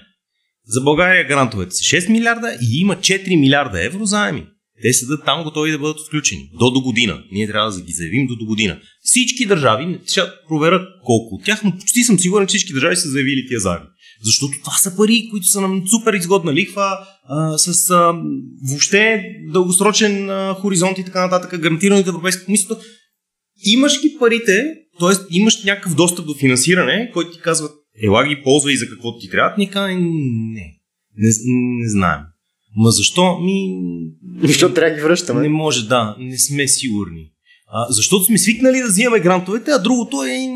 За 0.66 0.80
България 0.80 1.26
грантовете 1.26 1.74
са 1.74 1.82
6 1.82 2.08
милиарда 2.08 2.58
и 2.62 2.80
има 2.80 2.96
4 2.96 3.40
милиарда 3.40 3.84
евро 3.84 4.04
заеми. 4.04 4.46
Те 4.82 4.92
седат 4.92 5.24
там 5.24 5.44
готови 5.44 5.70
да 5.70 5.78
бъдат 5.78 6.00
отключени. 6.00 6.50
До 6.58 6.70
до 6.70 6.80
година. 6.80 7.22
Ние 7.32 7.46
трябва 7.46 7.72
да 7.72 7.80
ги 7.80 7.92
заявим 7.92 8.26
до 8.26 8.36
до 8.36 8.44
година. 8.44 8.78
Всички 9.02 9.46
държави, 9.46 9.98
ще 10.06 10.20
проверя 10.48 10.86
колко 11.04 11.34
от 11.34 11.44
тях, 11.44 11.64
но 11.64 11.78
почти 11.78 12.04
съм 12.04 12.18
сигурен, 12.18 12.46
че 12.46 12.56
всички 12.56 12.72
държави 12.72 12.96
са 12.96 13.08
заявили 13.08 13.46
тия 13.48 13.60
заеми. 13.60 13.86
Защото 14.22 14.58
това 14.64 14.72
са 14.72 14.96
пари, 14.96 15.28
които 15.30 15.46
са 15.46 15.60
на 15.60 15.86
супер 15.86 16.14
изгодна 16.14 16.54
лихва, 16.54 16.98
а, 17.28 17.58
с 17.58 17.90
а, 17.90 18.12
въобще 18.68 19.24
дългосрочен 19.52 20.30
а, 20.30 20.54
хоризонт 20.54 20.98
и 20.98 21.04
така 21.04 21.20
нататък, 21.20 21.60
гарантирани 21.60 22.00
от 22.00 22.08
Европейска 22.08 22.44
комисия. 22.44 22.76
Имаш 23.64 24.00
ги 24.00 24.16
парите, 24.18 24.64
т.е. 25.00 25.36
имаш 25.36 25.64
някакъв 25.64 25.94
достъп 25.94 26.26
до 26.26 26.34
финансиране, 26.34 27.10
който 27.12 27.32
ти 27.32 27.40
казва, 27.40 27.68
ела 28.02 28.28
ги 28.28 28.42
ползва 28.42 28.72
и 28.72 28.76
за 28.76 28.88
какво 28.88 29.18
ти 29.18 29.30
трябва, 29.30 29.54
ни 29.58 29.70
казва, 29.70 29.88
не, 29.88 30.80
не, 31.16 31.30
не 31.80 31.88
знаем. 31.88 32.20
Ма 32.76 32.90
защо? 32.90 33.38
Ми... 33.38 33.76
Защо 34.42 34.74
трябва 34.74 34.90
да 34.90 34.96
ги 34.96 35.02
връщаме? 35.02 35.40
Не 35.40 35.48
може, 35.48 35.88
да, 35.88 36.16
не 36.18 36.38
сме 36.38 36.68
сигурни. 36.68 37.32
А, 37.66 37.92
защото 37.92 38.24
сме 38.24 38.38
свикнали 38.38 38.78
да 38.78 38.88
взимаме 38.88 39.20
грантовете, 39.20 39.70
а 39.70 39.78
другото 39.78 40.22
е... 40.22 40.48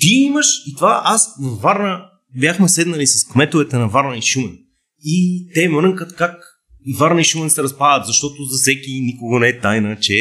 Ти 0.00 0.14
имаш, 0.14 0.46
и 0.66 0.74
това 0.74 1.02
аз 1.04 1.34
във 1.42 1.60
Варна 1.60 2.04
бяхме 2.40 2.68
седнали 2.68 3.06
с 3.06 3.24
кметовете 3.24 3.76
на 3.76 3.88
Варна 3.88 4.16
и 4.16 4.22
Шумен. 4.22 4.58
И 5.04 5.46
те 5.54 5.68
мрънкат 5.68 6.14
как 6.16 6.34
и 6.86 6.94
Варна 6.94 7.20
и 7.20 7.24
Шумен 7.24 7.50
се 7.50 7.62
разпадат, 7.62 8.06
защото 8.06 8.44
за 8.44 8.58
всеки 8.58 9.00
никога 9.00 9.40
не 9.40 9.48
е 9.48 9.60
тайна, 9.60 9.98
че 10.00 10.14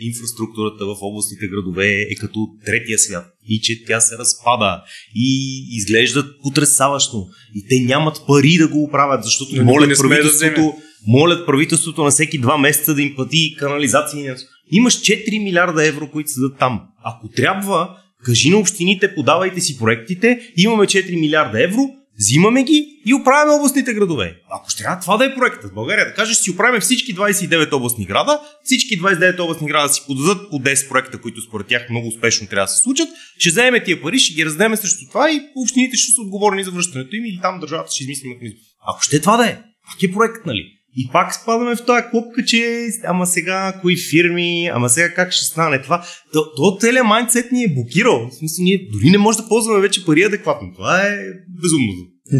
инфраструктурата 0.00 0.86
в 0.86 0.96
областните 1.00 1.46
градове 1.46 1.86
е 1.86 2.14
като 2.14 2.48
третия 2.66 2.98
свят 2.98 3.33
и 3.48 3.60
че 3.60 3.84
тя 3.84 4.00
се 4.00 4.18
разпада 4.18 4.82
и 5.14 5.58
изглеждат 5.76 6.26
потрясаващо. 6.42 7.26
И 7.54 7.66
те 7.68 7.84
нямат 7.84 8.20
пари 8.26 8.56
да 8.58 8.68
го 8.68 8.82
оправят, 8.82 9.24
защото 9.24 9.56
Но 9.56 9.64
молят 9.64 9.98
правителството, 9.98 10.60
да 10.60 10.72
молят 11.06 11.46
правителството 11.46 12.04
на 12.04 12.10
всеки 12.10 12.38
два 12.38 12.58
месеца 12.58 12.94
да 12.94 13.02
им 13.02 13.14
плати 13.14 13.56
канализации. 13.58 14.28
Имаш 14.70 14.94
4 14.94 15.42
милиарда 15.42 15.86
евро, 15.86 16.10
които 16.10 16.30
седат 16.30 16.58
там. 16.58 16.80
Ако 17.04 17.28
трябва, 17.28 17.96
кажи 18.24 18.50
на 18.50 18.56
общините, 18.56 19.14
подавайте 19.14 19.60
си 19.60 19.78
проектите, 19.78 20.40
имаме 20.56 20.84
4 20.84 21.20
милиарда 21.20 21.64
евро, 21.64 21.90
Взимаме 22.18 22.62
ги 22.62 23.02
и 23.06 23.14
оправяме 23.14 23.52
областните 23.52 23.94
градове. 23.94 24.36
Ако 24.50 24.70
ще 24.70 24.82
трябва 24.82 25.00
това 25.00 25.16
да 25.16 25.24
е 25.24 25.34
проектът 25.34 25.70
в 25.70 25.74
България, 25.74 26.06
да 26.06 26.14
кажеш, 26.14 26.36
си 26.36 26.50
оправяме 26.50 26.80
всички 26.80 27.14
29 27.14 27.72
областни 27.72 28.06
града, 28.06 28.40
всички 28.64 29.00
29 29.00 29.40
областни 29.40 29.68
града 29.68 29.94
си 29.94 30.02
подадат 30.06 30.50
по 30.50 30.56
10 30.56 30.88
проекта, 30.88 31.20
които 31.20 31.40
според 31.40 31.66
тях 31.66 31.90
много 31.90 32.08
успешно 32.08 32.46
трябва 32.46 32.64
да 32.64 32.72
се 32.72 32.82
случат, 32.82 33.08
ще 33.38 33.50
вземем 33.50 33.82
тия 33.84 34.02
пари, 34.02 34.18
ще 34.18 34.34
ги 34.34 34.44
раздадем 34.44 34.76
срещу 34.76 35.08
това 35.08 35.30
и 35.32 35.40
общините 35.56 35.96
ще 35.96 36.12
са 36.12 36.20
отговорни 36.20 36.64
за 36.64 36.70
връщането 36.70 37.16
им 37.16 37.24
или 37.24 37.38
там 37.42 37.60
държавата 37.60 37.92
ще 37.94 38.02
измисли 38.04 38.28
механизъм. 38.28 38.58
Ако 38.88 39.02
ще 39.02 39.16
е 39.16 39.20
това 39.20 39.36
да 39.36 39.46
е, 39.46 39.54
пак 39.86 40.02
е 40.02 40.12
проект, 40.12 40.46
нали? 40.46 40.64
И 40.96 41.08
пак 41.12 41.34
спадаме 41.34 41.76
в 41.76 41.84
тази 41.84 42.04
клопка, 42.10 42.44
че 42.44 42.88
ама 43.04 43.26
сега 43.26 43.74
кои 43.80 43.96
фирми, 44.10 44.66
ама 44.66 44.88
сега 44.88 45.14
как 45.14 45.32
ще 45.32 45.44
стане 45.44 45.82
това. 45.82 46.04
То, 46.32 46.54
то 46.56 46.76
целият 46.80 47.06
майндсет 47.06 47.52
ни 47.52 47.64
е 47.64 47.74
блокирал. 47.74 48.28
В 48.30 48.34
смисъл, 48.34 48.62
ние 48.62 48.88
дори 48.92 49.10
не 49.10 49.18
можем 49.18 49.42
да 49.42 49.48
ползваме 49.48 49.80
вече 49.80 50.04
пари 50.04 50.22
адекватно. 50.22 50.68
Това 50.74 51.02
е 51.02 51.16
безумно. 51.62 51.92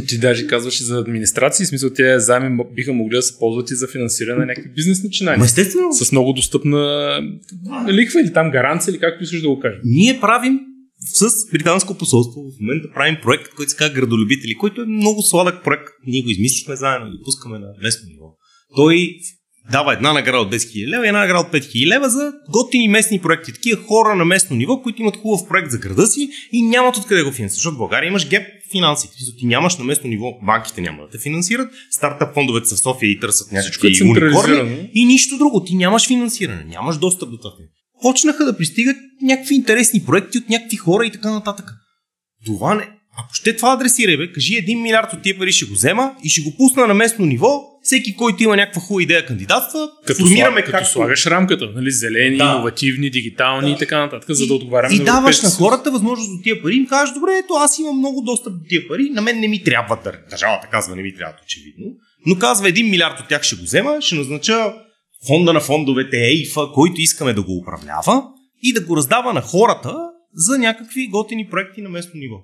Ти 0.09 0.19
даже 0.19 0.47
казваш 0.47 0.81
и 0.81 0.85
за 0.85 0.99
администрации, 0.99 1.67
в 1.67 1.69
смисъл 1.69 1.91
тези 1.91 2.25
заеми 2.25 2.65
биха 2.75 2.93
могли 2.93 3.17
да 3.17 3.23
се 3.23 3.39
ползват 3.39 3.71
и 3.71 3.75
за 3.75 3.89
финансиране 3.89 4.39
на 4.39 4.47
някакви 4.47 4.71
бизнес 4.71 5.03
начинания. 5.03 5.45
Естествено. 5.45 5.93
С 5.93 6.13
много 6.13 6.33
достъпна 6.33 7.21
лихва 7.89 8.21
или 8.21 8.33
там 8.33 8.51
гаранция 8.51 8.93
или 8.93 8.99
както 8.99 9.25
искаш 9.25 9.43
да 9.43 9.49
го 9.49 9.61
кажем. 9.61 9.81
Ние 9.85 10.21
правим 10.21 10.61
с 11.15 11.51
британско 11.53 11.95
посолство 11.95 12.41
в 12.41 12.61
момента 12.61 12.89
правим 12.95 13.17
проект, 13.23 13.55
който 13.57 13.71
се 13.71 13.77
казва 13.77 13.95
Градолюбители, 13.95 14.55
който 14.55 14.83
е 14.83 14.87
много 14.87 15.23
сладък 15.23 15.65
проект. 15.65 15.89
Ние 16.07 16.23
го 16.23 16.31
измислихме 16.31 16.77
заедно 16.77 17.07
и 17.07 17.25
пускаме 17.25 17.59
на 17.59 17.67
местно 17.83 18.09
ниво 18.09 18.27
той 18.77 19.17
дава 19.73 19.93
една 19.93 20.13
награда 20.13 20.39
от 20.39 20.55
10 20.55 20.57
000 20.57 20.89
лева 20.89 21.05
и 21.05 21.09
една 21.09 21.21
награда 21.21 21.41
от 21.41 21.53
5 21.53 21.59
000 21.59 21.87
лева 21.87 22.11
за 22.11 22.33
готини 22.51 22.89
местни 22.89 23.19
проекти. 23.19 23.53
Такива 23.53 23.83
хора 23.83 24.15
на 24.15 24.25
местно 24.25 24.57
ниво, 24.57 24.83
които 24.83 25.03
имат 25.03 25.17
хубав 25.17 25.49
проект 25.49 25.71
за 25.71 25.79
града 25.79 26.07
си 26.07 26.29
и 26.53 26.63
нямат 26.63 26.97
откъде 26.97 27.23
го 27.23 27.33
финансират. 27.33 27.55
Защото 27.55 27.75
в 27.75 27.79
България 27.79 28.09
имаш 28.09 28.29
геп 28.29 28.47
финансите. 28.73 29.15
Ти 29.39 29.47
нямаш 29.47 29.77
на 29.77 29.85
местно 29.85 30.11
ниво, 30.11 30.33
банките 30.43 30.81
няма 30.81 31.03
да 31.03 31.09
те 31.09 31.19
финансират, 31.19 31.73
стартъп 31.91 32.35
фондовете 32.35 32.69
са 32.69 32.77
в 32.77 32.81
София 32.81 33.11
и 33.11 33.21
търсят 33.21 33.53
някакви 33.53 33.99
е 34.01 34.05
уникорни 34.05 34.91
и 34.95 35.05
нищо 35.05 35.39
друго. 35.39 35.65
Ти 35.65 35.75
нямаш 35.75 36.07
финансиране, 36.07 36.65
нямаш 36.65 36.99
достъп 36.99 37.31
до 37.31 37.37
това. 37.39 37.51
Почнаха 38.03 38.45
да 38.45 38.57
пристигат 38.57 38.97
някакви 39.23 39.55
интересни 39.55 40.05
проекти 40.05 40.39
от 40.39 40.49
някакви 40.49 40.77
хора 40.77 41.07
и 41.07 41.11
така 41.11 41.31
нататък. 41.31 41.67
Това 42.47 42.75
не, 42.75 42.89
ако 43.19 43.35
ще 43.35 43.57
това 43.57 43.73
адресира, 43.73 44.17
бе, 44.17 44.33
кажи 44.33 44.53
1 44.53 44.83
милиард 44.83 45.13
от 45.13 45.23
тия 45.23 45.39
пари 45.39 45.53
ще 45.53 45.65
го 45.65 45.73
взема 45.73 46.15
и 46.25 46.29
ще 46.29 46.41
го 46.41 46.57
пусна 46.57 46.87
на 46.87 46.95
местно 46.95 47.27
ниво. 47.27 47.74
Всеки, 47.85 48.17
който 48.17 48.43
има 48.43 48.57
някаква 48.57 48.81
хубава 48.81 49.03
идея 49.03 49.27
кандидатства, 49.27 49.89
като, 50.07 50.21
формираме 50.21 50.61
слаг, 50.61 50.71
като 50.71 50.91
слагаш 50.91 51.27
рамката, 51.27 51.71
нали, 51.75 51.91
зелени, 51.91 52.37
да. 52.37 52.45
иновативни, 52.45 53.11
дигитални 53.11 53.69
да. 53.69 53.75
и 53.75 53.79
така 53.79 53.99
нататък, 53.99 54.31
за 54.31 54.47
да 54.47 54.55
отговаряме 54.55 54.95
и, 54.95 54.99
на 54.99 55.03
И 55.03 55.05
даваш 55.05 55.43
на 55.43 55.51
хората 55.51 55.91
възможност 55.91 56.31
от 56.31 56.43
тия 56.43 56.63
пари, 56.63 56.75
им 56.75 56.87
кажеш, 56.87 57.15
добре, 57.15 57.31
ето 57.45 57.55
аз 57.55 57.79
имам 57.79 57.99
много 57.99 58.21
достъп 58.21 58.53
до 58.53 58.65
тия 58.69 58.89
пари, 58.89 59.11
на 59.11 59.23
мен 59.23 59.41
не 59.41 59.49
ми 59.49 59.65
трябва 59.65 59.99
да, 60.05 60.13
държавата 60.31 60.69
казва, 60.71 60.97
не 60.97 61.03
ми 61.03 61.15
трябва 61.15 61.35
очевидно, 61.45 61.87
но 62.27 62.39
казва 62.39 62.69
1 62.69 62.91
милиард 62.91 63.21
от 63.21 63.29
тях 63.29 63.43
ще 63.43 63.57
го 63.57 63.63
взема, 63.63 63.97
ще 64.01 64.15
назнача 64.15 64.75
фонда 65.27 65.53
на 65.53 65.61
фондовете, 65.61 66.17
ЕИФа, 66.17 66.61
който 66.75 66.95
искаме 67.01 67.33
да 67.33 67.43
го 67.43 67.57
управлява 67.57 68.23
и 68.63 68.73
да 68.73 68.81
го 68.81 68.97
раздава 68.97 69.33
на 69.33 69.41
хората 69.41 69.97
за 70.35 70.59
някакви 70.59 71.09
готини 71.09 71.49
проекти 71.51 71.83
на 71.83 71.89
местно 71.89 72.21
ниво. 72.21 72.37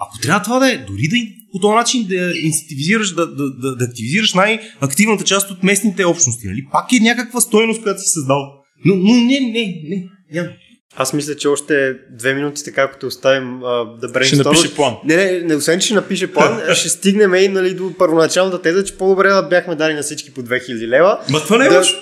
Ако 0.00 0.18
трябва 0.18 0.42
това 0.42 0.58
да 0.58 0.72
е, 0.72 0.76
дори 0.76 1.08
да 1.08 1.16
по 1.52 1.58
този 1.58 1.74
начин 1.74 2.06
да 2.08 2.32
инститивизираш, 2.42 3.14
да, 3.14 3.26
да, 3.34 3.50
да, 3.50 3.76
да 3.76 3.84
активизираш 3.84 4.34
най-активната 4.34 5.24
част 5.24 5.50
от 5.50 5.62
местните 5.62 6.04
общности, 6.04 6.46
нали? 6.46 6.66
Пак 6.72 6.92
е 6.92 7.00
някаква 7.00 7.40
стойност, 7.40 7.82
която 7.82 8.00
си 8.00 8.08
създал. 8.08 8.38
Но, 8.84 8.94
но 8.96 9.14
не, 9.14 9.40
не, 9.40 9.82
не, 9.88 10.04
няма. 10.32 10.48
Аз 10.96 11.12
мисля, 11.12 11.36
че 11.36 11.48
още 11.48 11.96
две 12.10 12.34
минути, 12.34 12.64
така 12.64 12.90
като 12.90 13.06
оставим 13.06 13.64
а, 13.64 13.84
да 14.00 14.08
брейн 14.08 14.26
Ще 14.26 14.36
напише 14.36 14.74
план. 14.74 14.94
Не, 15.04 15.16
не, 15.16 15.40
не, 15.40 15.54
освен, 15.56 15.80
че 15.80 15.86
ще 15.86 15.94
напише 15.94 16.32
план, 16.32 16.60
ще 16.74 16.88
стигнем 16.88 17.34
и 17.34 17.48
нали, 17.48 17.74
до 17.74 17.92
първоначалната 17.98 18.62
теза, 18.62 18.84
че 18.84 18.98
по-добре 18.98 19.28
да 19.28 19.42
бяхме 19.42 19.74
дали 19.74 19.94
на 19.94 20.02
всички 20.02 20.34
по 20.34 20.42
2000 20.42 20.88
лева. 20.88 21.18
Ма 21.30 21.40
това 21.40 21.58
не 21.58 21.66
е 21.66 21.68
да, 21.68 21.78
лошо. 21.78 21.96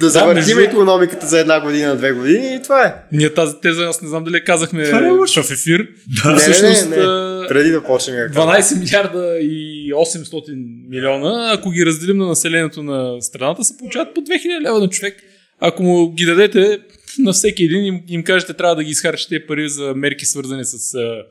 да 0.00 0.10
завъртим 0.10 0.56
да, 0.56 0.64
економиката 0.64 1.26
за 1.26 1.40
една 1.40 1.60
година, 1.60 1.96
две 1.96 2.12
години 2.12 2.54
и 2.54 2.62
това 2.62 2.84
е. 2.84 2.94
Ние 3.12 3.34
тази 3.34 3.54
теза, 3.62 3.84
аз 3.84 4.02
не 4.02 4.08
знам 4.08 4.24
дали 4.24 4.44
казахме 4.44 4.84
Това 4.84 5.00
не 5.00 5.08
е 5.08 5.10
лошо. 5.10 5.42
в 5.42 5.50
ефир. 5.50 5.88
Да, 6.24 6.36
Всъщност, 6.36 6.90
не, 6.90 6.96
не, 6.96 7.02
не. 7.02 7.48
Преди 7.48 7.70
да 7.70 7.84
почнем. 7.84 8.16
я 8.16 8.26
казвам. 8.26 8.48
12 8.48 8.78
милиарда 8.78 9.38
и 9.40 9.92
800 9.94 10.42
милиона, 10.88 11.52
ако 11.54 11.70
ги 11.70 11.86
разделим 11.86 12.16
на 12.16 12.26
населението 12.26 12.82
на 12.82 13.22
страната, 13.22 13.64
се 13.64 13.76
получават 13.78 14.14
по 14.14 14.20
2000 14.20 14.62
лева 14.62 14.80
на 14.80 14.88
човек. 14.88 15.16
Ако 15.60 15.82
му 15.82 16.12
ги 16.12 16.24
дадете 16.24 16.78
на 17.18 17.32
всеки 17.32 17.64
един, 17.64 17.84
им, 17.84 18.02
им 18.08 18.24
кажете, 18.24 18.54
трябва 18.54 18.76
да 18.76 18.84
ги 18.84 18.90
изхарчите 18.90 19.46
пари 19.46 19.68
за 19.68 19.94
мерки 19.94 20.24
свързани 20.24 20.64
с 20.64 20.94
а, 20.94 21.22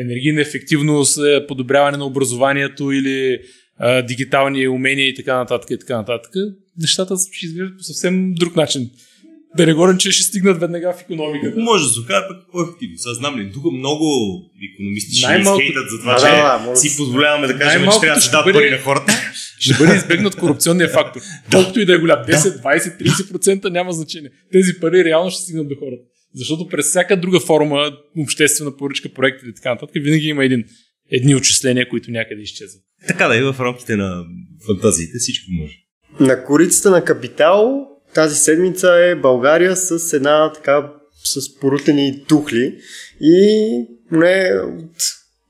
енергийна 0.00 0.40
ефективност, 0.40 1.18
а, 1.18 1.46
подобряване 1.46 1.96
на 1.96 2.06
образованието 2.06 2.92
или 2.92 3.38
а, 3.78 4.02
дигитални 4.02 4.68
умения 4.68 5.08
и 5.08 5.14
така 5.14 5.36
нататък 5.36 5.70
и 5.70 5.78
така 5.78 5.96
нататък. 5.96 6.32
Нещата 6.78 7.14
ще 7.32 7.46
изглеждат 7.46 7.76
по 7.78 7.82
съвсем 7.82 8.34
друг 8.34 8.56
начин. 8.56 8.90
Да 9.56 9.66
не 9.66 9.74
говорим, 9.74 9.98
че 9.98 10.12
ще 10.12 10.22
стигнат 10.22 10.60
веднага 10.60 10.92
в 10.92 11.02
економиката. 11.02 11.60
Може 11.60 11.84
да 11.84 11.90
се 11.90 12.00
окаже 12.00 12.22
пък 12.28 12.36
по-ефективно. 12.52 12.98
Сега 12.98 13.14
знам 13.14 13.38
ли, 13.38 13.50
тук 13.52 13.64
много 13.72 14.06
економисти 14.66 15.16
ще 15.16 15.26
Най-малко- 15.26 15.60
изхейтат 15.60 15.90
за 15.90 15.98
това, 15.98 16.12
Да, 16.12 16.18
че 16.20 16.26
да, 16.26 16.70
да, 16.70 16.76
си 16.76 16.88
да- 16.90 16.96
позволяваме 16.96 17.46
да 17.46 17.58
кажем, 17.58 17.82
че 17.82 18.00
трябва 18.00 18.20
да 18.20 18.30
дадат 18.30 18.44
бъде- 18.44 18.58
пари 18.58 18.70
на 18.70 18.78
хората. 18.78 19.12
Ще 19.60 19.74
бъде 19.74 19.96
избегнат 19.96 20.34
корупционния 20.36 20.88
фактор. 20.88 21.20
Колкото 21.52 21.80
и 21.80 21.84
да 21.84 21.94
е 21.94 21.98
голям. 21.98 22.18
10, 22.20 22.62
20, 22.62 22.98
30% 22.98 23.64
няма 23.66 23.92
значение. 23.92 24.30
Тези 24.52 24.80
пари 24.80 25.04
реално 25.04 25.30
ще 25.30 25.42
стигнат 25.42 25.68
до 25.68 25.74
хората. 25.74 26.02
Защото 26.34 26.68
през 26.68 26.86
всяка 26.86 27.20
друга 27.20 27.40
форма, 27.40 27.90
обществена 28.18 28.76
поръчка, 28.76 29.08
проект 29.08 29.42
или 29.42 29.54
така 29.54 29.70
нататък, 29.70 29.94
винаги 29.96 30.26
има 30.26 30.44
един, 30.44 30.64
едни 31.10 31.34
отчисления, 31.34 31.88
които 31.88 32.10
някъде 32.10 32.42
изчезват. 32.42 32.82
Така 33.08 33.28
да 33.28 33.36
е 33.36 33.42
в 33.42 33.56
рамките 33.60 33.96
на 33.96 34.24
фантазиите 34.66 35.18
всичко 35.18 35.46
може. 35.52 35.74
На 36.20 36.44
корицата 36.44 36.90
на 36.90 37.04
Капитал 37.04 37.86
тази 38.16 38.36
седмица 38.36 38.94
е 38.94 39.14
България 39.14 39.76
с 39.76 40.12
една 40.12 40.52
така 40.52 40.90
с 41.24 41.58
порутени 41.60 42.24
тухли 42.28 42.78
и 43.20 43.68
не 44.10 44.50
от 44.64 44.96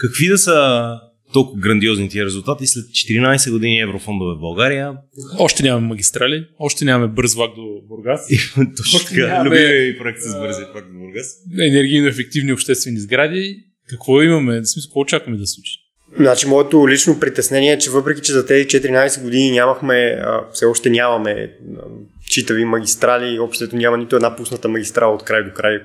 какви 0.00 0.28
да 0.28 0.38
са 0.38 0.90
толкова 1.32 1.60
грандиозни 1.60 2.08
тия 2.08 2.24
резултати 2.24 2.66
след 2.66 2.84
14 2.84 3.50
години 3.50 3.80
еврофондове 3.80 4.34
в 4.36 4.40
България? 4.40 4.92
Още 5.38 5.62
нямаме 5.62 5.86
магистрали, 5.86 6.46
още 6.58 6.84
нямаме 6.84 7.12
бърз 7.12 7.34
влак 7.34 7.50
до 7.54 7.80
Бургас, 7.88 8.26
Точно 8.76 9.08
така. 9.08 9.44
Любимия 9.44 9.92
ми 9.92 9.98
проект 9.98 10.20
с 10.22 10.38
бързи 10.38 10.62
пак 10.72 10.92
до 10.92 10.98
Бургас. 10.98 11.26
енергийно 11.60 12.08
ефективни 12.08 12.52
обществени 12.52 13.00
сгради. 13.00 13.56
Какво 13.88 14.22
имаме? 14.22 14.60
В 14.60 14.66
смисъл, 14.66 14.88
какво 14.88 15.00
очакваме 15.00 15.36
да 15.38 15.46
се 15.46 15.54
случи? 15.54 15.72
Значи, 16.16 16.46
моето 16.46 16.88
лично 16.88 17.20
притеснение 17.20 17.72
е, 17.72 17.78
че 17.78 17.90
въпреки, 17.90 18.20
че 18.22 18.32
за 18.32 18.46
тези 18.46 18.66
14 18.66 19.22
години 19.22 19.50
нямахме, 19.50 19.94
а, 19.94 20.40
все 20.52 20.64
още 20.64 20.90
нямаме 20.90 21.30
а, 21.30 21.82
читави 22.26 22.64
магистрали, 22.64 23.38
общото 23.38 23.76
няма 23.76 23.98
нито 23.98 24.16
една 24.16 24.36
пусната 24.36 24.68
магистрала 24.68 25.14
от 25.14 25.24
край 25.24 25.44
до 25.44 25.50
край. 25.52 25.80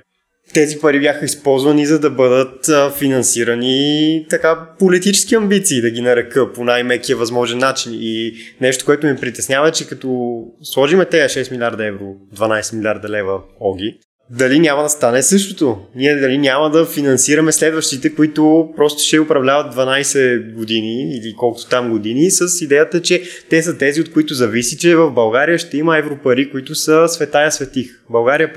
Тези 0.54 0.80
пари 0.80 1.00
бяха 1.00 1.26
използвани 1.26 1.86
за 1.86 2.00
да 2.00 2.10
бъдат 2.10 2.70
финансирани 2.98 4.26
така 4.30 4.70
политически 4.80 5.36
амбиции, 5.36 5.82
да 5.82 5.90
ги 5.90 6.02
нарека 6.02 6.54
по 6.54 6.64
най-мекия 6.64 7.18
възможен 7.18 7.58
начин. 7.58 7.92
И 7.96 8.34
нещо, 8.62 8.86
което 8.86 9.08
ми 9.08 9.16
притеснява 9.16 9.68
е, 9.68 9.72
че 9.72 9.88
като 9.88 10.42
сложиме 10.64 11.06
тези 11.06 11.40
6 11.40 11.52
милиарда 11.52 11.86
евро, 11.86 12.16
12 12.36 12.76
милиарда 12.76 13.10
лева 13.10 13.40
оги, 13.60 14.00
дали 14.30 14.60
няма 14.60 14.84
да 14.84 14.90
стане 14.90 15.24
същото. 15.24 15.78
Ние 15.96 16.16
дали 16.16 16.38
няма 16.38 16.70
да 16.70 16.86
финансираме 16.86 17.52
следващите, 17.52 18.16
които 18.16 18.70
просто 18.76 19.04
ще 19.04 19.20
управляват 19.20 19.76
12 19.76 20.54
години 20.54 21.18
или 21.18 21.36
колкото 21.38 21.70
там 21.70 21.92
години 21.92 22.32
с 22.32 22.62
идеята, 22.62 23.02
че 23.02 23.24
те 23.50 23.64
са 23.64 23.78
тези, 23.78 24.02
от 24.02 24.12
които 24.12 24.34
зависи, 24.34 24.78
че 24.78 24.96
в 24.96 25.12
България 25.12 25.58
ще 25.58 25.78
има 25.78 25.98
европари, 25.98 26.52
които 26.52 26.76
са 26.76 27.08
светая 27.08 27.52
светих. 27.52 27.88
България 28.10 28.54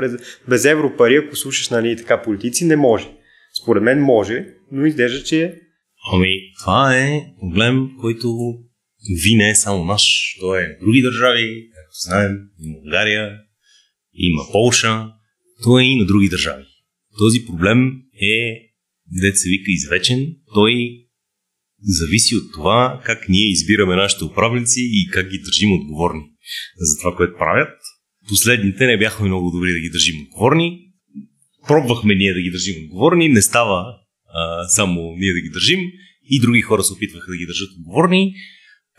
без 0.49 0.65
европари, 0.65 1.17
ако 1.17 1.37
слушаш 1.37 1.69
нали, 1.69 1.97
така 1.97 2.23
политици, 2.23 2.65
не 2.65 2.77
може. 2.77 3.09
Според 3.63 3.83
мен 3.83 4.01
може, 4.01 4.47
но 4.73 4.87
изглежда, 4.87 5.25
че 5.25 5.55
Ами, 6.13 6.53
това 6.61 6.97
е 6.97 7.23
проблем, 7.41 7.89
който 8.01 8.29
ви 9.23 9.35
не 9.35 9.51
е 9.51 9.55
само 9.55 9.85
наш. 9.85 10.37
Той 10.41 10.63
е 10.63 10.77
други 10.81 11.03
държави, 11.03 11.71
както 11.75 11.95
знаем, 12.09 12.39
има 12.61 12.79
Унгария, 12.85 13.39
има 14.15 14.43
Полша, 14.53 15.07
той 15.63 15.83
е 15.83 15.87
и 15.87 15.97
на 15.97 16.07
други 16.07 16.29
държави. 16.29 16.65
Този 17.19 17.47
проблем 17.47 18.03
е, 18.23 18.61
дете 19.21 19.37
се 19.37 19.49
вика, 19.49 19.65
извечен. 19.69 20.37
Той 20.55 20.75
зависи 21.83 22.37
от 22.37 22.53
това 22.53 23.03
как 23.05 23.29
ние 23.29 23.51
избираме 23.51 23.97
нашите 23.97 24.25
управници 24.25 24.81
и 24.81 25.09
как 25.13 25.31
ги 25.31 25.39
държим 25.39 25.73
отговорни 25.73 26.23
за 26.77 26.99
това, 26.99 27.17
което 27.17 27.39
правят. 27.39 27.79
Последните 28.29 28.87
не 28.87 28.99
бяхме 28.99 29.29
много 29.29 29.51
добри 29.51 29.73
да 29.73 29.81
ги 29.81 29.91
държим 29.91 30.21
отговорни. 30.21 30.81
Пробвахме 31.69 32.15
ние 32.15 32.35
да 32.35 32.43
ги 32.43 32.51
държим 32.51 32.85
отговорни, 32.85 33.29
не 33.29 33.43
става 33.43 33.95
а, 34.35 34.69
само 34.69 35.01
ние 35.19 35.33
да 35.33 35.41
ги 35.41 35.51
държим 35.51 35.81
и 36.31 36.41
други 36.41 36.61
хора 36.61 36.83
се 36.83 36.93
опитваха 36.93 37.31
да 37.31 37.37
ги 37.37 37.47
държат 37.47 37.69
отговорни. 37.79 38.35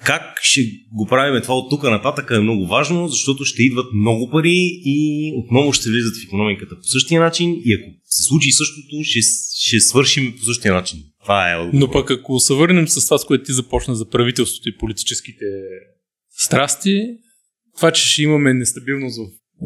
Как 0.06 0.40
ще 0.42 0.62
го 0.94 1.08
правим 1.08 1.42
това 1.42 1.56
от 1.56 1.70
тук 1.70 1.84
нататък 1.84 2.32
е 2.32 2.40
много 2.40 2.68
важно, 2.68 3.08
защото 3.08 3.46
ще 3.46 3.64
идват 3.64 3.94
много 3.94 4.30
пари 4.30 4.82
и 4.86 5.34
отново 5.36 5.74
ще 5.74 5.90
влизат 5.90 6.16
в 6.16 6.26
економиката 6.26 6.76
по 6.76 6.84
същия 6.84 7.22
начин 7.22 7.62
и 7.66 7.74
ако 7.74 7.90
се 8.06 8.24
случи 8.24 8.52
същото, 8.52 9.04
ще, 9.04 9.20
ще 9.60 9.80
свършим 9.80 10.36
по 10.38 10.44
същия 10.44 10.74
начин. 10.74 11.00
Това 11.22 11.52
е 11.52 11.56
отговор. 11.56 11.80
Но 11.80 11.92
пък 11.92 12.12
ако 12.12 12.40
се 12.40 12.54
върнем 12.54 12.88
с 12.88 13.06
това, 13.06 13.18
с 13.18 13.26
което 13.26 13.44
ти 13.44 13.54
започна 13.54 13.96
за 13.96 14.10
правителството 14.10 14.70
и 14.70 14.78
политическите 14.78 15.46
страсти, 16.30 17.18
това, 17.76 17.92
че 17.92 18.10
ще 18.10 18.24
имаме 18.24 18.54
нестабилност 18.54 19.18
в 19.18 19.22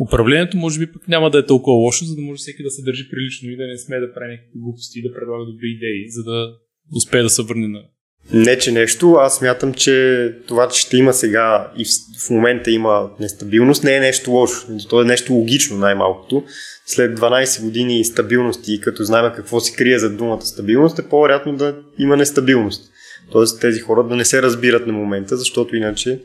управлението, 0.08 0.58
може 0.58 0.80
би 0.80 0.92
пък 0.92 1.08
няма 1.08 1.30
да 1.30 1.40
е 1.40 1.46
толкова 1.46 1.76
лошо, 1.76 2.06
за 2.06 2.16
да 2.16 2.22
може 2.22 2.38
всеки 2.38 2.64
да 2.64 2.72
се 2.72 2.82
държи 2.82 3.10
прилично 3.10 3.50
и 3.50 3.58
да 3.58 3.68
не 3.68 3.78
сме 3.78 4.00
да 4.00 4.14
прави 4.14 4.32
някакви 4.32 4.60
глупости 4.60 5.00
и 5.00 5.02
да 5.02 5.14
предлага 5.14 5.46
добри 5.46 5.68
идеи, 5.68 6.10
за 6.10 6.24
да 6.24 6.54
успее 6.96 7.22
да 7.22 7.30
се 7.30 7.44
върне 7.44 7.68
на 7.68 7.84
Не, 8.32 8.58
че 8.58 8.72
нещо. 8.72 9.12
Аз 9.12 9.38
смятам, 9.38 9.74
че 9.74 10.36
това, 10.48 10.68
че 10.68 10.82
ще 10.82 10.98
има 10.98 11.14
сега 11.14 11.72
и 11.78 11.86
в- 12.20 12.30
момента 12.30 12.72
има 12.72 13.10
нестабилност, 13.20 13.84
не 13.84 13.96
е 13.96 14.00
нещо 14.00 14.32
лошо. 14.32 14.68
То 14.90 15.02
е 15.02 15.06
нещо 15.06 15.34
логично 15.34 15.78
най-малкото. 15.78 16.44
След 16.86 17.20
12 17.20 17.64
години 17.64 18.06
стабилност 18.06 18.68
и 18.68 18.82
като 18.82 19.04
знаем 19.04 19.32
какво 19.36 19.60
се 19.60 19.76
крие 19.76 20.00
за 20.00 20.10
думата 20.10 20.42
стабилност, 20.42 21.00
е 21.00 21.10
по-вероятно 21.10 21.56
да 21.56 21.76
има 22.00 22.18
нестабилност. 22.18 22.90
Тоест 23.32 23.62
тези 23.62 23.80
хора 23.80 24.08
да 24.08 24.16
не 24.16 24.26
се 24.26 24.42
разбират 24.42 24.88
на 24.88 24.94
момента, 24.94 25.38
защото 25.38 25.76
иначе 25.76 26.20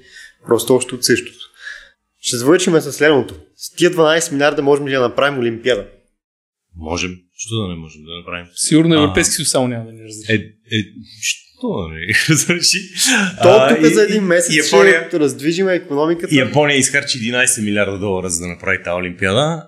просто 0.47 0.75
още 0.75 0.95
от 0.95 1.05
същото. 1.05 1.39
Ще 2.21 2.37
завършим 2.37 2.81
с 2.81 2.93
следното. 2.93 3.35
С 3.57 3.77
тия 3.77 3.91
12 3.91 4.33
милиарда 4.33 4.63
можем 4.63 4.89
ли 4.89 4.93
да 4.93 5.01
направим 5.01 5.39
Олимпиада? 5.39 5.87
Можем. 6.77 7.11
Що 7.37 7.57
да 7.57 7.69
не 7.69 7.75
можем 7.75 8.03
да 8.05 8.19
направим? 8.19 8.47
Сигурно. 8.55 8.95
Европейски 8.95 9.35
съюз 9.35 9.51
само 9.51 9.69
няма 9.69 9.85
да 9.85 9.93
ни 9.93 10.05
разреши. 10.05 10.33
Е, 10.33 10.77
е, 10.77 10.85
да 11.63 11.89
не 11.89 12.01
разреши? 12.31 12.79
То 13.43 13.69
тук 13.69 13.85
за 13.85 14.03
един 14.03 14.23
месец 14.23 14.73
Япония, 14.73 15.05
ще 15.09 15.21
раздвижим 15.21 15.69
економиката. 15.69 16.35
Япония 16.35 16.77
изхарчи 16.77 17.19
11 17.19 17.65
милиарда 17.65 17.99
долара, 17.99 18.31
за 18.31 18.41
да 18.41 18.49
направи 18.49 18.83
тази 18.83 18.95
Олимпиада. 18.95 19.63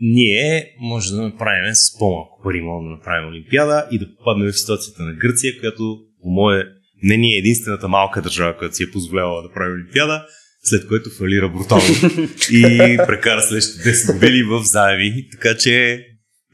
ние 0.00 0.74
може 0.80 1.10
да 1.10 1.22
направим 1.22 1.74
с 1.74 1.98
по-малко 1.98 2.40
пари, 2.44 2.60
може 2.60 2.84
да 2.84 2.90
направим 2.90 3.28
Олимпиада 3.28 3.88
и 3.90 3.98
да 3.98 4.06
попаднем 4.16 4.52
в 4.52 4.58
ситуацията 4.58 5.02
на 5.02 5.12
Гърция, 5.12 5.60
която 5.60 5.98
по 6.22 6.28
мое 6.28 6.64
мнение 7.04 7.36
е 7.36 7.38
единствената 7.38 7.88
малка 7.88 8.22
държава, 8.22 8.56
която 8.58 8.74
си 8.74 8.82
е 8.82 8.90
позволяла 8.90 9.42
да 9.42 9.52
прави 9.52 9.72
Олимпиада, 9.72 10.26
след 10.62 10.88
което 10.88 11.10
фалира 11.10 11.48
брутално 11.48 11.84
и 12.52 12.96
прекара 13.06 13.42
следващите 13.42 13.94
10 13.94 14.12
години 14.12 14.42
в 14.42 14.62
заеми. 14.62 15.28
Така 15.32 15.56
че 15.56 16.04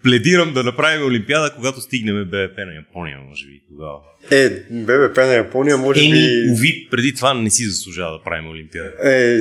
пледирам 0.03 0.53
да 0.55 0.63
направим 0.63 1.07
Олимпиада, 1.07 1.53
когато 1.57 1.81
стигнем 1.81 2.25
БВП 2.25 2.59
на 2.59 2.75
Япония, 2.75 3.19
може 3.29 3.47
би 3.47 3.61
тогава. 3.69 3.99
Е, 4.31 4.51
БВП 4.71 5.17
на 5.17 5.35
Япония 5.35 5.77
може 5.77 6.01
Еми, 6.01 6.13
би... 6.13 6.53
уви, 6.53 6.89
преди 6.91 7.15
това 7.15 7.35
не 7.35 7.51
си 7.51 7.65
заслужава 7.65 8.13
да 8.19 8.25
правим 8.25 8.51
Олимпиада. 8.51 8.93
Е, 9.03 9.41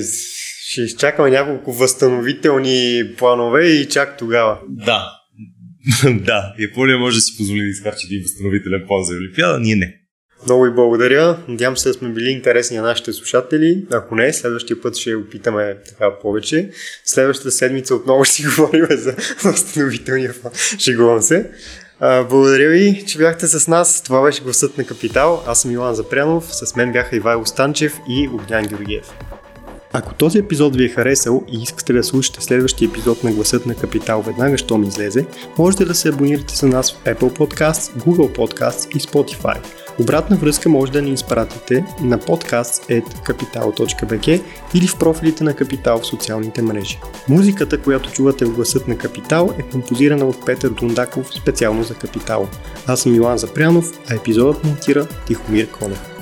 ще 0.63 0.81
изчакаме 0.81 1.29
няколко 1.29 1.73
възстановителни 1.73 3.03
планове 3.17 3.67
и 3.67 3.85
чак 3.85 4.17
тогава. 4.17 4.59
Да. 4.69 5.19
да, 6.25 6.53
Япония 6.59 6.97
може 6.97 7.15
да 7.17 7.21
си 7.21 7.37
позволи 7.37 7.61
да 7.61 7.67
изхарчи 7.67 8.05
един 8.05 8.21
възстановителен 8.21 8.83
план 8.87 9.03
за 9.03 9.13
Олимпиада, 9.13 9.59
ние 9.59 9.75
не. 9.75 9.98
Много 10.45 10.63
ви 10.63 10.71
благодаря. 10.71 11.37
Надявам 11.47 11.77
се 11.77 11.89
да 11.89 11.93
сме 11.93 12.09
били 12.09 12.29
интересни 12.29 12.77
на 12.77 12.83
нашите 12.83 13.13
слушатели. 13.13 13.85
Ако 13.91 14.15
не, 14.15 14.33
следващия 14.33 14.81
път 14.81 14.95
ще 14.95 15.15
опитаме 15.15 15.77
така 15.89 16.19
повече. 16.21 16.69
Следващата 17.05 17.51
седмица 17.51 17.95
отново 17.95 18.23
ще 18.25 18.35
си 18.35 18.45
говорим 18.45 18.87
за 18.89 19.15
възстановителния 19.43 20.33
план. 20.41 20.53
Шегувам 20.79 21.21
се. 21.21 21.49
Благодаря 22.01 22.69
ви, 22.69 23.03
че 23.07 23.17
бяхте 23.17 23.47
с 23.47 23.67
нас. 23.67 24.03
Това 24.03 24.21
беше 24.21 24.43
гласът 24.43 24.77
на 24.77 24.85
Капитал. 24.85 25.43
Аз 25.47 25.61
съм 25.61 25.71
Илан 25.71 25.95
Запрянов. 25.95 26.55
С 26.55 26.75
мен 26.75 26.91
бяха 26.91 27.15
Ивайло 27.15 27.45
Станчев 27.45 27.93
и 28.09 28.29
Огнян 28.33 28.65
Георгиев. 28.65 29.05
Ако 29.93 30.13
този 30.13 30.37
епизод 30.37 30.75
ви 30.75 30.85
е 30.85 30.89
харесал 30.89 31.43
и 31.51 31.63
искате 31.63 31.93
да 31.93 32.03
слушате 32.03 32.41
следващия 32.41 32.87
епизод 32.87 33.23
на 33.23 33.31
Гласът 33.31 33.65
на 33.65 33.75
Капитал 33.75 34.21
веднага, 34.21 34.57
що 34.57 34.77
ми 34.77 34.87
излезе, 34.87 35.25
можете 35.57 35.85
да 35.85 35.95
се 35.95 36.09
абонирате 36.09 36.55
за 36.55 36.67
нас 36.67 36.91
в 36.91 37.03
Apple 37.03 37.37
Podcasts, 37.37 37.97
Google 37.97 38.37
Podcasts 38.37 38.97
и 38.97 38.99
Spotify. 38.99 39.57
Обратна 39.99 40.37
връзка 40.37 40.69
може 40.69 40.91
да 40.91 41.01
ни 41.01 41.11
изпратите 41.11 41.85
на 42.01 42.19
podcast.capital.bg 42.19 44.41
или 44.73 44.87
в 44.87 44.99
профилите 44.99 45.43
на 45.43 45.53
Капитал 45.53 45.99
в 45.99 46.07
социалните 46.07 46.61
мрежи. 46.61 46.99
Музиката, 47.29 47.81
която 47.81 48.11
чувате 48.11 48.45
в 48.45 48.55
Гласът 48.55 48.87
на 48.87 48.97
Капитал 48.97 49.53
е 49.57 49.61
композирана 49.61 50.25
от 50.25 50.45
Петър 50.45 50.69
Дундаков 50.69 51.33
специално 51.33 51.83
за 51.83 51.93
Капитал. 51.93 52.47
Аз 52.87 53.01
съм 53.01 53.15
Илан 53.15 53.37
Запрянов, 53.37 53.91
а 54.09 54.15
епизодът 54.15 54.63
монтира 54.63 55.07
Тихомир 55.27 55.71
Конев. 55.71 56.18